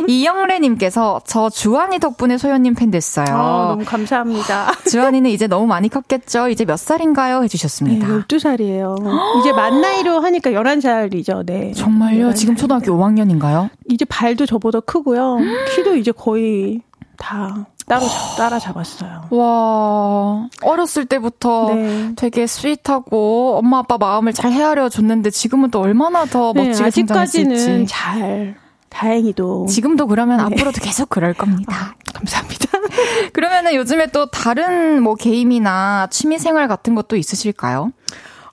[0.08, 3.26] 이영래님께서 저 주한이 덕분에 소연님 팬 됐어요.
[3.30, 4.72] 아, 너무 감사합니다.
[4.90, 6.50] 주한이는 이제 너무 많이 컸겠죠?
[6.50, 7.40] 이제 몇 살인가요?
[7.40, 8.08] 네, 해주셨습니다.
[8.08, 9.40] 12살이에요.
[9.40, 11.46] 이제 만 나이로 하니까 11살이죠.
[11.46, 11.72] 네.
[11.74, 12.30] 정말요?
[12.30, 12.36] 11살.
[12.36, 13.70] 지금 초등학교 5학년인가요?
[13.90, 15.38] 이제 발도 저보다 크고요.
[15.76, 16.82] 키도 이제 거의
[17.18, 18.06] 다 따로
[18.38, 19.28] 따라 잡았어요.
[19.30, 22.12] 와 어렸을 때부터 네.
[22.18, 27.86] 되게 sweet하고 엄마 아빠 마음을 잘 헤아려 줬는데 지금은 또 얼마나 더 네, 멋지게 아직까지는
[27.88, 28.58] 잘
[28.90, 30.44] 다행히도 지금도 그러면 네.
[30.44, 31.74] 앞으로도 계속 그럴 겁니다.
[31.74, 32.66] 아, 감사합니다.
[33.32, 37.94] 그러면은 요즘에 또 다른 뭐 게임이나 취미 생활 같은 것도 있으실까요?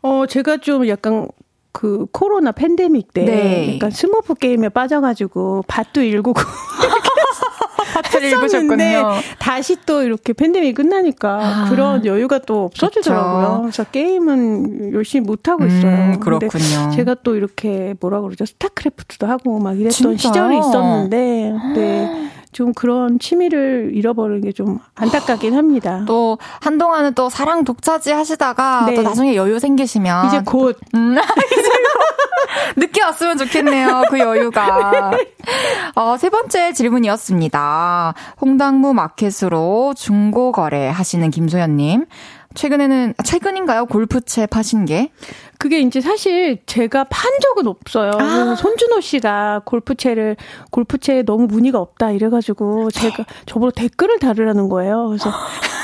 [0.02, 1.26] 어 제가 좀 약간
[1.72, 3.74] 그 코로나 팬데믹 때 네.
[3.74, 6.40] 약간 스머프 게임에 빠져가지고 밭도 일구고
[7.94, 9.12] 밭을 일구셨군요.
[9.38, 11.70] 다시 또 이렇게 팬데믹 끝나니까 아.
[11.70, 13.46] 그런 여유가 또 없어지더라고요.
[13.46, 13.62] 그쵸.
[13.62, 16.14] 그래서 게임은 열심히 못 하고 있어요.
[16.14, 16.90] 음, 그렇군요.
[16.94, 20.16] 제가 또 이렇게 뭐라 그러죠 스타크래프트도 하고 막 이랬던 진짜요?
[20.16, 22.30] 시절이 있었는데 네.
[22.54, 26.04] 좀 그런 취미를 잃어버리는 게 좀 안타깝긴 합니다.
[26.06, 28.94] 또 한동안은 또 사랑 독차지 하시다가 네.
[28.94, 31.16] 또 나중에 여유 생기시면 이제 곧 음,
[32.76, 34.04] 늦게 왔으면 좋겠네요.
[34.10, 35.10] 그 여유가.
[35.96, 38.14] 어, 세 번째 질문이었습니다.
[38.40, 42.06] 홍당무 마켓으로 중고 거래 하시는 김소연 님.
[42.54, 43.86] 최근에는 최근인가요?
[43.86, 45.10] 골프채 파신 게?
[45.58, 48.12] 그게 이제 사실 제가 판 적은 없어요.
[48.18, 48.54] 아.
[48.56, 50.36] 손준호 씨가 골프채를
[50.70, 55.08] 골프채에 너무 무늬가 없다 이래 가지고 제가 저보고 댓글을 달으라는 거예요.
[55.08, 55.32] 그래서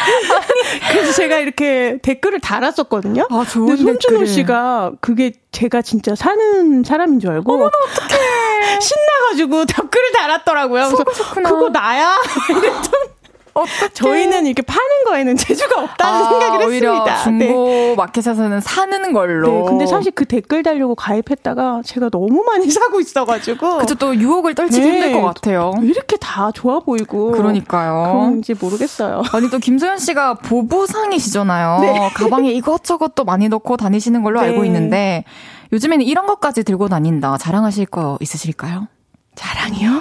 [0.90, 3.26] 그래서 제가 이렇게 댓글을 달았었거든요.
[3.30, 7.52] 아, 좋은 근데 손준호 씨가 그게 제가 진짜 사는 사람인 줄 알고.
[7.52, 8.80] 어머나, 어떡해.
[8.80, 10.88] 신나가지고 댓글을 달았더라고요.
[10.88, 11.04] 그래서
[11.34, 12.16] 그거 나야?
[12.50, 13.19] 이랬더니
[13.54, 13.88] 어떻게?
[13.94, 17.22] 저희는 이렇게 파는 거에는 재주가 없다는 아, 생각을 오히려 했습니다.
[17.22, 17.94] 중고 네.
[17.96, 19.50] 마켓에서는 사는 걸로.
[19.50, 23.78] 네, 근데 사실 그 댓글 달려고 가입했다가 제가 너무 많이 사고 있어가지고.
[23.78, 24.92] 그쵸, 또 유혹을 떨치기 네.
[24.92, 25.72] 힘들 것 같아요.
[25.80, 27.32] 왜 이렇게 다 좋아 보이고.
[27.32, 28.12] 그러니까요.
[28.12, 29.22] 그런지 모르겠어요.
[29.32, 31.78] 아니, 또 김소연 씨가 보부상이시잖아요.
[31.80, 32.10] 네.
[32.14, 34.48] 가방에 이것저것 또 많이 넣고 다니시는 걸로 네.
[34.48, 35.24] 알고 있는데,
[35.72, 37.36] 요즘에는 이런 것까지 들고 다닌다.
[37.38, 38.88] 자랑하실 거 있으실까요?
[39.34, 39.90] 자랑이요?
[39.92, 40.00] 네.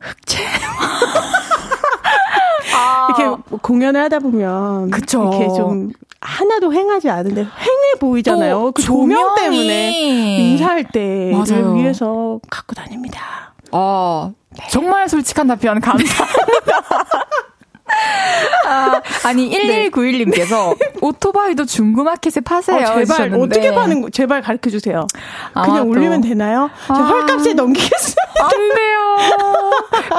[0.00, 0.42] 흑채.
[3.60, 5.30] 공연을 하다 보면 그쵸.
[5.32, 5.90] 이렇게 좀
[6.20, 8.72] 하나도 횡하지 않은데 횡해 보이잖아요.
[8.72, 9.90] 그 조명 때문에
[10.38, 11.74] 인사할 때 맞아요.
[11.74, 13.54] 위해서 갖고 다닙니다.
[13.72, 14.66] 어, 네.
[14.70, 16.26] 정말 솔직한 답변 감사합니다.
[18.66, 20.92] 아, 아니 1191님께서 네.
[21.00, 22.76] 오토바이도 중고마켓에 파세요.
[22.76, 23.42] 어, 제발 하셨는데.
[23.42, 25.06] 어떻게 파는 거 제발 가르쳐 주세요.
[25.52, 26.70] 그냥 올리면 되나요?
[26.88, 28.22] 아, 헐값에 넘기겠습니다.
[28.40, 29.70] 안 돼요.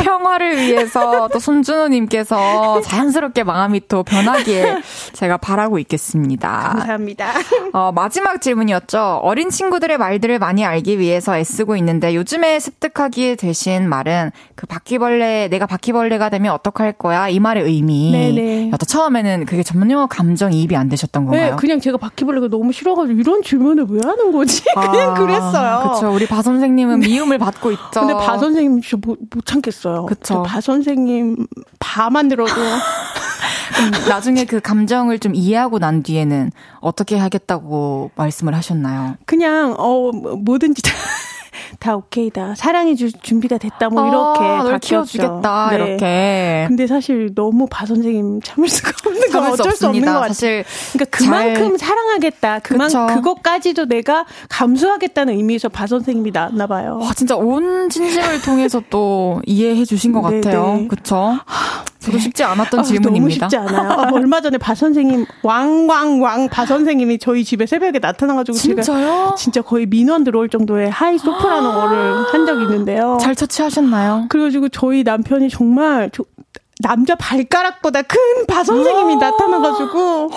[0.02, 4.82] 평화를 위해서 또 손준호님께서 자연스럽게 마음이 또 변하길
[5.14, 6.70] 제가 바라고 있겠습니다.
[6.74, 7.32] 감사합니다.
[7.74, 9.20] 어, 마지막 질문이었죠.
[9.24, 15.66] 어린 친구들의 말들을 많이 알기 위해서 애쓰고 있는데 요즘에 습득하게 되신 말은 그 바퀴벌레 내가
[15.66, 18.12] 바퀴벌레가 되면 어떡할 거야 이 말의 의미.
[18.12, 18.72] 네네.
[18.72, 21.52] 여튼 처음에는 그게 전문용어 감정이입이 안 되셨던 건가요?
[21.52, 24.64] 네, 그냥 제가 바퀴벌레가 너무 싫어가지고 이런 질문을 왜 하는 거지?
[24.74, 25.80] 그냥 아, 그랬어요.
[25.84, 26.14] 그렇죠.
[26.14, 27.08] 우리 바 선생님은 네.
[27.08, 27.92] 미움을 받고 있죠.
[27.94, 30.06] 근데 바 선생님 진짜 못, 못 참겠어요.
[30.06, 30.44] 그쵸.
[30.44, 31.48] 바 선생님
[31.80, 32.54] 바만 들어도
[34.08, 39.16] 나중에 그 감정을 좀 이해하고 난 뒤에는 어떻게 하겠다고 말씀을 하셨나요?
[39.26, 40.82] 그냥 어 뭐든지
[41.80, 42.56] 다 오케이다.
[42.56, 43.90] 사랑해 줄 준비가 됐다.
[43.90, 45.70] 뭐 이렇게 아, 널 키워주겠다.
[45.72, 45.76] 네.
[45.76, 46.66] 이렇게.
[46.68, 50.28] 근데 사실 너무 바 선생님 참을 수가 없는 거 어쩔 수, 수 없는 것 같아요.
[50.30, 51.90] 사실 그러니까 그만큼 잘...
[51.94, 52.60] 사랑하겠다.
[52.60, 53.08] 그만 그쵸.
[53.08, 57.00] 그것까지도 내가 감수하겠다는 의미에서 바 선생님이 나왔나 봐요.
[57.02, 60.78] 와 진짜 온 진심을 통해서 또 이해해 주신 것 네, 같아요.
[60.78, 60.88] 네.
[60.88, 61.40] 그렇죠?
[62.04, 63.48] 저도 쉽지 않았던 아, 질문입니다.
[63.48, 63.92] 너무 쉽지 않아요.
[63.92, 68.84] 아, 얼마 전에 바 선생님 왕왕왕 바 선생님이 저희 집에 새벽에 나타나가지고 진짜요?
[68.84, 73.18] 제가 진짜 거의 민원 들어올 정도의 high 소프라노를 한 적이 있는데요.
[73.22, 74.26] 잘 처치하셨나요?
[74.30, 76.24] 그래가지고 저희 남편이 정말 저,
[76.82, 78.18] 남자 발가락보다 큰
[78.48, 80.30] 바 선생님이 나타나가지고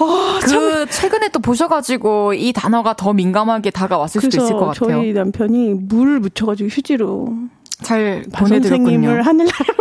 [0.00, 0.86] 어, 그 참.
[0.88, 4.98] 최근에 또 보셔가지고 이 단어가 더 민감하게 다가왔을 수도 있을 것 같아요.
[5.00, 7.34] 저희 남편이 물 묻혀가지고 휴지로
[7.82, 8.84] 잘 보내드렸군요.
[8.84, 9.74] 선생님을 하늘나라로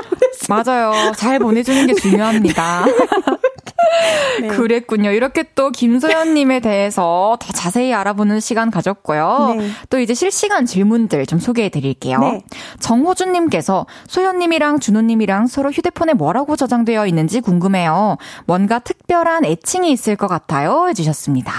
[0.51, 1.11] 맞아요.
[1.15, 2.85] 잘 보내주는 게 중요합니다.
[4.41, 4.47] 네.
[4.47, 5.11] 그랬군요.
[5.11, 9.55] 이렇게 또 김소연님에 대해서 더 자세히 알아보는 시간 가졌고요.
[9.57, 9.69] 네.
[9.89, 12.19] 또 이제 실시간 질문들 좀 소개해 드릴게요.
[12.19, 12.41] 네.
[12.79, 18.17] 정호준님께서 소연님이랑 준호님이랑 서로 휴대폰에 뭐라고 저장되어 있는지 궁금해요.
[18.45, 20.87] 뭔가 특별한 애칭이 있을 것 같아요.
[20.89, 21.51] 해주셨습니다.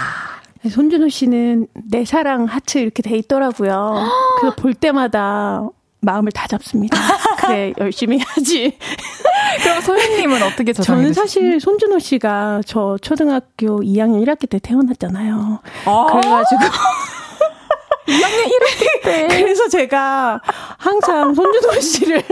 [0.63, 4.07] 네, 손준호 씨는 내 사랑 하트 이렇게 돼 있더라고요.
[4.39, 5.67] 그래서 볼 때마다
[6.03, 6.97] 마음을 다 잡습니다.
[7.39, 8.77] 그래, 열심히 해야지.
[9.63, 15.59] 그럼 소희님은 어떻게 저는 사실 손준호 씨가 저 초등학교 2학년 1학기 때 태어났잖아요.
[15.85, 16.61] 아~ 그래가지고.
[18.07, 19.27] 2학년 1학기 때.
[19.27, 20.41] 그래서 제가
[20.77, 22.23] 항상 손준호 씨를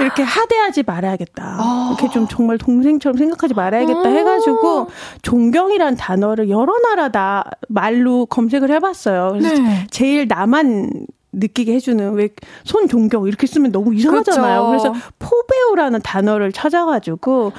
[0.00, 1.56] 이렇게 하대하지 말아야겠다.
[1.58, 4.88] 아~ 이렇게 좀 정말 동생처럼 생각하지 말아야겠다 해가지고
[5.22, 9.30] 존경이란 단어를 여러 나라 다 말로 검색을 해봤어요.
[9.32, 9.86] 그래서 네.
[9.90, 12.28] 제일 나만 느끼게 해주는 왜
[12.64, 14.66] 손존경 이렇게 쓰면 너무 이상하잖아요.
[14.66, 14.92] 그렇죠.
[14.92, 17.52] 그래서 포배우라는 단어를 찾아가지고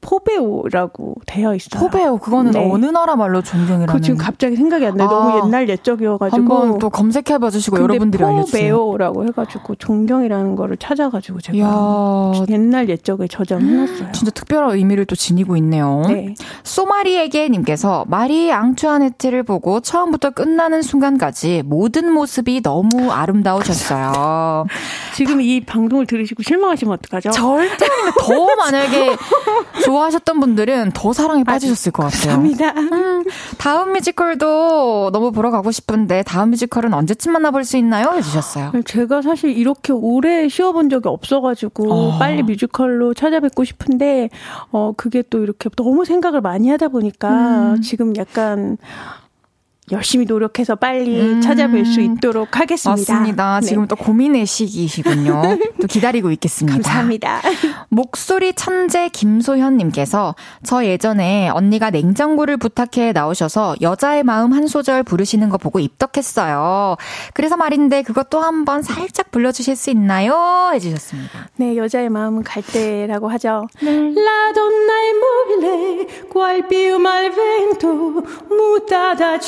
[0.00, 1.80] 포배우라고 되어 있어요.
[1.82, 2.70] 포배우 그거는 네.
[2.70, 3.86] 어느 나라 말로 존경이라는?
[3.94, 5.08] 그 지금 갑자기 생각이 안 나 요.
[5.08, 5.10] 아.
[5.10, 6.36] 너무 옛날 옛적이어가지고.
[6.36, 8.74] 한번 또 검색해 봐 주시고 근데 여러분들이 알려주세요.
[8.76, 12.32] 포배우라고 해가지고 존경이라는 거를 찾아가지고 제가 이야.
[12.48, 14.12] 옛날 옛적에 저장해놨어요.
[14.12, 16.02] 진짜 특별한 의미를 또 지니고 있네요.
[16.08, 16.34] 네.
[16.64, 24.66] 소마리에게 님께서 마리 앙투아네트를 보고 처음부터 끝나는 순간까지 모든 모습이 너무 아름다우셨어요.
[25.14, 27.30] 지금 이 방송을 들으시고 실망하시면 어떡하죠?
[27.30, 27.86] 절대.
[28.20, 29.16] 더 만약에
[29.88, 32.36] 좋아하셨던 분들은 더 사랑에 빠지셨을 것 같아요.
[32.36, 32.74] 감사합니다.
[33.56, 38.12] 다음 뮤지컬도 너무 보러 가고 싶은데 다음 뮤지컬은 언제쯤 만나볼 수 있나요?
[38.14, 38.72] 해주셨어요.
[38.84, 42.18] 제가 사실 이렇게 오래 쉬어본 적이 없어가지고 어.
[42.18, 44.28] 빨리 뮤지컬로 찾아뵙고 싶은데
[44.70, 47.30] 어 그게 또 이렇게 너무 생각을 많이 하다 보니까
[47.72, 47.80] 음.
[47.80, 48.76] 지금 약간
[49.92, 51.40] 열심히 노력해서 빨리 음.
[51.40, 53.12] 찾아뵐 수 있도록 하겠습니다.
[53.12, 53.60] 맞습니다.
[53.60, 53.66] 네.
[53.66, 55.42] 지금 또 고민의 시기시군요.
[55.80, 56.74] 또 기다리고 있겠습니다.
[56.74, 57.40] 감사합니다.
[57.88, 60.34] 목소리 천재 김소현님께서
[60.64, 66.96] 저 예전에 언니가 냉장고를 부탁해 나오셔서 여자의 마음 한 소절 부르시는 거 보고 입덕했어요.
[67.34, 70.70] 그래서 말인데 그것도 한번 살짝 불러주실 수 있나요?
[70.74, 71.48] 해주셨습니다.
[71.56, 73.66] 네, 여자의 마음은 갈대라고 하죠.
[73.82, 79.38] La donna immobile, qual piuma al vento, mutata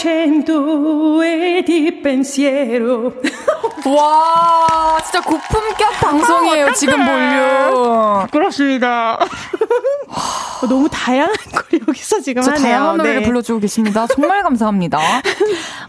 [1.64, 3.12] di pensiero.
[3.86, 7.74] 와, 진짜 고품격 방송이에요, 지금 볼륨.
[7.74, 8.26] 어,
[10.68, 12.62] 너무 다양한 걸 여기서 지금 저 하네요.
[12.62, 13.26] 다양한 노래를 네.
[13.26, 14.06] 불러주고 계십니다.
[14.06, 14.98] 정말 감사합니다.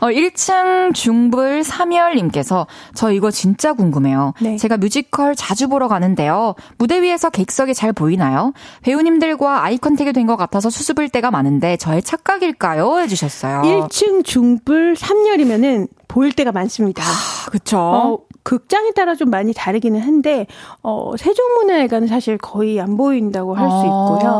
[0.02, 2.66] 어, 1층 중불 3열님께서
[2.96, 4.34] 저 이거 진짜 궁금해요.
[4.42, 4.58] 네.
[4.58, 6.56] 제가 뮤지컬 자주 보러 가는데요.
[6.80, 8.52] 무대 위에서 객석이 잘 보이나요?
[8.82, 13.00] 배우님들과 아이 컨택이 된 것 같아서 수습을 때가 많은데 저의 착각일까요?
[13.00, 13.62] 해주셨어요.
[13.64, 17.04] 1층 중불 3열이면은 보일 때가 많습니다.
[17.04, 17.78] 아, 그쵸.
[17.80, 20.48] 어, 극장에 따라 좀 많이 다르기는 한데,
[20.82, 23.80] 어, 세종문화회관은 사실 거의 안 보인다고 할수 아.
[23.80, 24.32] 있고요.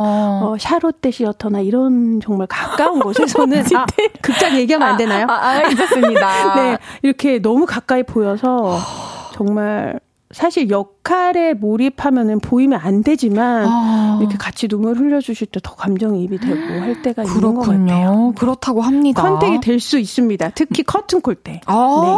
[0.44, 3.86] 어, 샤롯데 시어터나 이런 정말 가까운 곳에서는, 아,
[4.22, 5.28] 극장 얘기하면 안 되나요?
[5.30, 6.56] 아, 아, 괜찮습니다.
[6.56, 8.78] 네, 이렇게 너무 가까이 보여서
[9.34, 10.00] 정말
[10.34, 14.18] 사실 역할에 몰입하면은 보이면 안 되지만 아.
[14.22, 17.78] 이렇게 같이 눈물 흘려주실 때 더 감정이입이 되고 할 때가 있는 것 같아요.
[17.78, 18.34] 그렇군요.
[18.36, 19.22] 그렇다고 합니다.
[19.22, 20.52] contact이 될 수 있습니다.
[20.56, 21.62] 특히 커튼콜 때.
[21.66, 22.18] 아,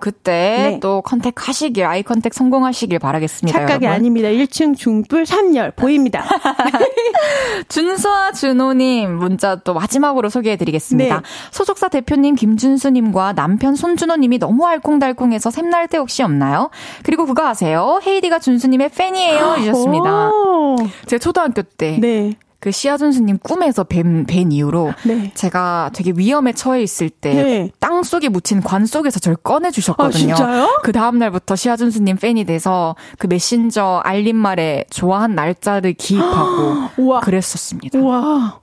[0.00, 0.30] 그때
[0.72, 0.80] 네.
[0.80, 3.58] 또 contact 하시길, eye contact 성공하시길 바라겠습니다.
[3.58, 3.88] 착각이 여러분.
[4.00, 4.28] 아닙니다.
[4.28, 6.24] 1층 중블 3열 보입니다.
[7.68, 11.16] 준수와 준호님 문자 또 마지막으로 소개해드리겠습니다.
[11.16, 11.22] 네.
[11.50, 16.70] 소속사 대표님 김준수님과 남편 손준호님이 너무 알콩달콩해서 샘날 때 혹시 없나요?
[17.02, 18.00] 그리고 그거 아세요?
[18.06, 19.54] 헤이디가 준수님의 팬이에요.
[19.58, 20.30] 해주셨습니다.
[20.30, 20.76] 오.
[21.06, 22.34] 제가 초등학교 때 네.
[22.60, 25.32] 그 시아 준수님 꿈에서 뵌, 뵌 이후로 네.
[25.34, 27.70] 제가 되게 위험에 처해 있을 때 네.
[27.78, 30.32] 땅 속에 묻힌 관 속에서 저를 꺼내 주셨거든요.
[30.32, 30.80] 아, 진짜요?
[30.82, 37.20] 그 다음 날부터 시아 준수님 팬이 돼서 그 메신저 알림말에 좋아한 날짜를 기입하고.
[37.20, 37.98] 그랬었습니다.
[37.98, 38.60] 우와.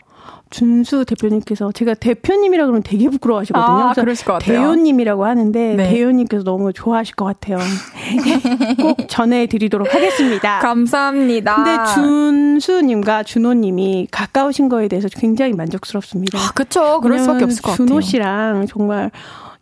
[0.50, 3.90] 준수 대표님께서 제가 대표님이라 그러면 되게 부끄러워하시거든요.
[3.90, 4.60] 아, 그러실 것 같아요.
[4.60, 5.90] 대요님이라고 하는데 네.
[5.90, 7.60] 대요님께서 너무 좋아하실 것 같아요.
[8.82, 10.60] 꼭 전해드리도록 하겠습니다.
[10.60, 11.56] 감사합니다.
[11.56, 16.40] 근데 준수님과 준호님이 가까우신 거에 대해서 굉장히 만족스럽습니다.
[16.40, 17.00] 아, 그쵸.
[17.02, 17.88] 그럴 수밖에 없을 것 같아요.
[17.88, 19.12] 준호 씨랑 정말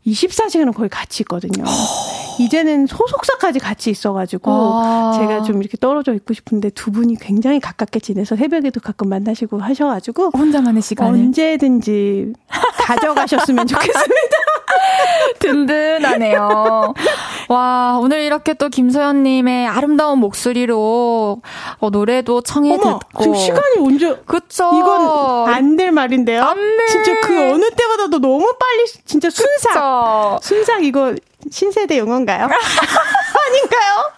[0.07, 1.65] 24시간은 거의 같이 있거든요.
[2.39, 5.11] 이제는 소속사까지 같이 있어가지고 아.
[5.17, 10.31] 제가 좀 이렇게 떨어져 있고 싶은데 두 분이 굉장히 가깝게 지내서 새벽에도 가끔 만나시고 하셔가지고
[10.37, 12.33] 혼자만의 시간을 언제든지
[12.85, 14.37] 가져가셨으면 좋겠습니다.
[15.39, 16.93] 든든하네요.
[17.49, 21.41] 와, 오늘 이렇게 또 김소연님의 아름다운 목소리로
[21.79, 23.23] 어, 노래도 청해 어머, 듣고.
[23.23, 24.15] 지금 시간이 언제?
[24.25, 24.69] 그쵸.
[24.73, 26.41] 이건 안 될 말인데요.
[26.43, 26.85] 안 돼.
[26.87, 30.39] 진짜 그 어느 때보다도 너무 빨리 진짜 순삭.
[30.41, 31.13] 순삭 이거
[31.51, 32.47] 신세대 용어인가요?
[32.49, 34.11] 아닌가요?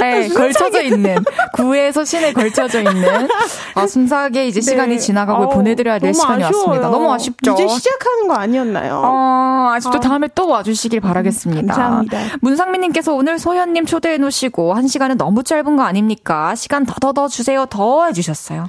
[0.00, 1.16] 네, 순삭이- 걸쳐져 있는
[1.54, 3.28] 구에서 신에 걸쳐져 있는
[3.74, 4.98] 아, 순삭에 이제 시간이 네.
[4.98, 6.66] 지나가고 어우, 보내드려야 될 시간이 아쉬워요.
[6.68, 6.88] 왔습니다.
[6.90, 7.52] 너무 아쉽죠.
[7.52, 9.00] 이제 시작하는 거 아니었나요?
[9.04, 10.00] 어, 아직도 어.
[10.00, 11.74] 다음에 또 와주시길 바라겠습니다.
[11.74, 12.18] 감사합니다.
[12.40, 16.54] 문상민님께서 오늘 소연님 초대해 놓으시고 한 시간은 너무 짧은 거 아닙니까?
[16.54, 17.66] 시간 더 더더 주세요.
[17.66, 18.66] 더 해주셨어요.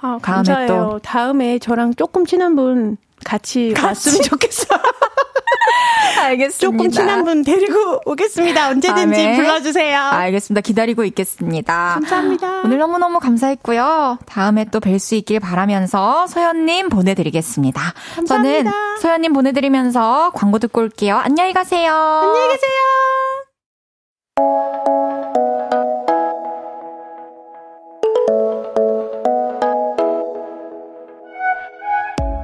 [0.00, 0.66] 다음에 감사해요.
[0.66, 0.98] 또.
[1.00, 4.78] 다음에 저랑 조금 친한 분 같이, 왔으면 좋겠어요.
[6.22, 6.58] 알겠습니다.
[6.58, 8.68] 조금 친한 분 데리고 오겠습니다.
[8.68, 9.36] 언제든지 다음에.
[9.36, 9.98] 불러주세요.
[10.00, 10.60] 알겠습니다.
[10.60, 11.90] 기다리고 있겠습니다.
[11.94, 12.62] 감사합니다.
[12.64, 14.18] 오늘 너무너무 감사했고요.
[14.26, 17.80] 다음에 또 뵐 수 있길 바라면서 소연님 보내드리겠습니다.
[18.16, 18.70] 감사합니다.
[18.70, 21.16] 저는 소연님 보내드리면서 광고 듣고 올게요.
[21.16, 21.92] 안녕히 가세요.
[21.92, 22.80] 안녕히 계세요.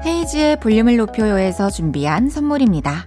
[0.04, 3.06] 헤이즈의 볼륨을 높여요에서 준비한 선물입니다.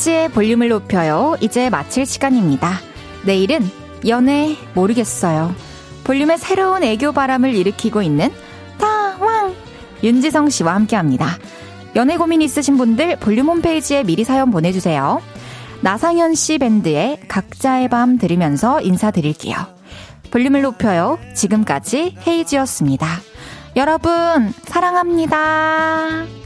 [0.00, 1.36] 헤이즈의 볼륨을 높여요.
[1.40, 2.80] 이제 마칠 시간입니다.
[3.24, 3.68] 내일은
[4.08, 5.54] 연애 모르겠어요.
[6.04, 8.30] 볼륨의 새로운 애교 바람을 일으키고 있는
[8.78, 9.54] 타왕
[10.02, 11.38] 윤지성 씨와 함께 합니다.
[11.96, 15.20] 연애 고민 있으신 분들 볼륨 홈페이지에 미리 사연 보내주세요.
[15.82, 19.56] 나상현 씨 밴드의 각자의 밤 들으면서 인사드릴게요.
[20.30, 21.18] 볼륨을 높여요.
[21.34, 23.06] 지금까지 헤이즈였습니다.
[23.76, 26.39] 여러분, 사랑합니다.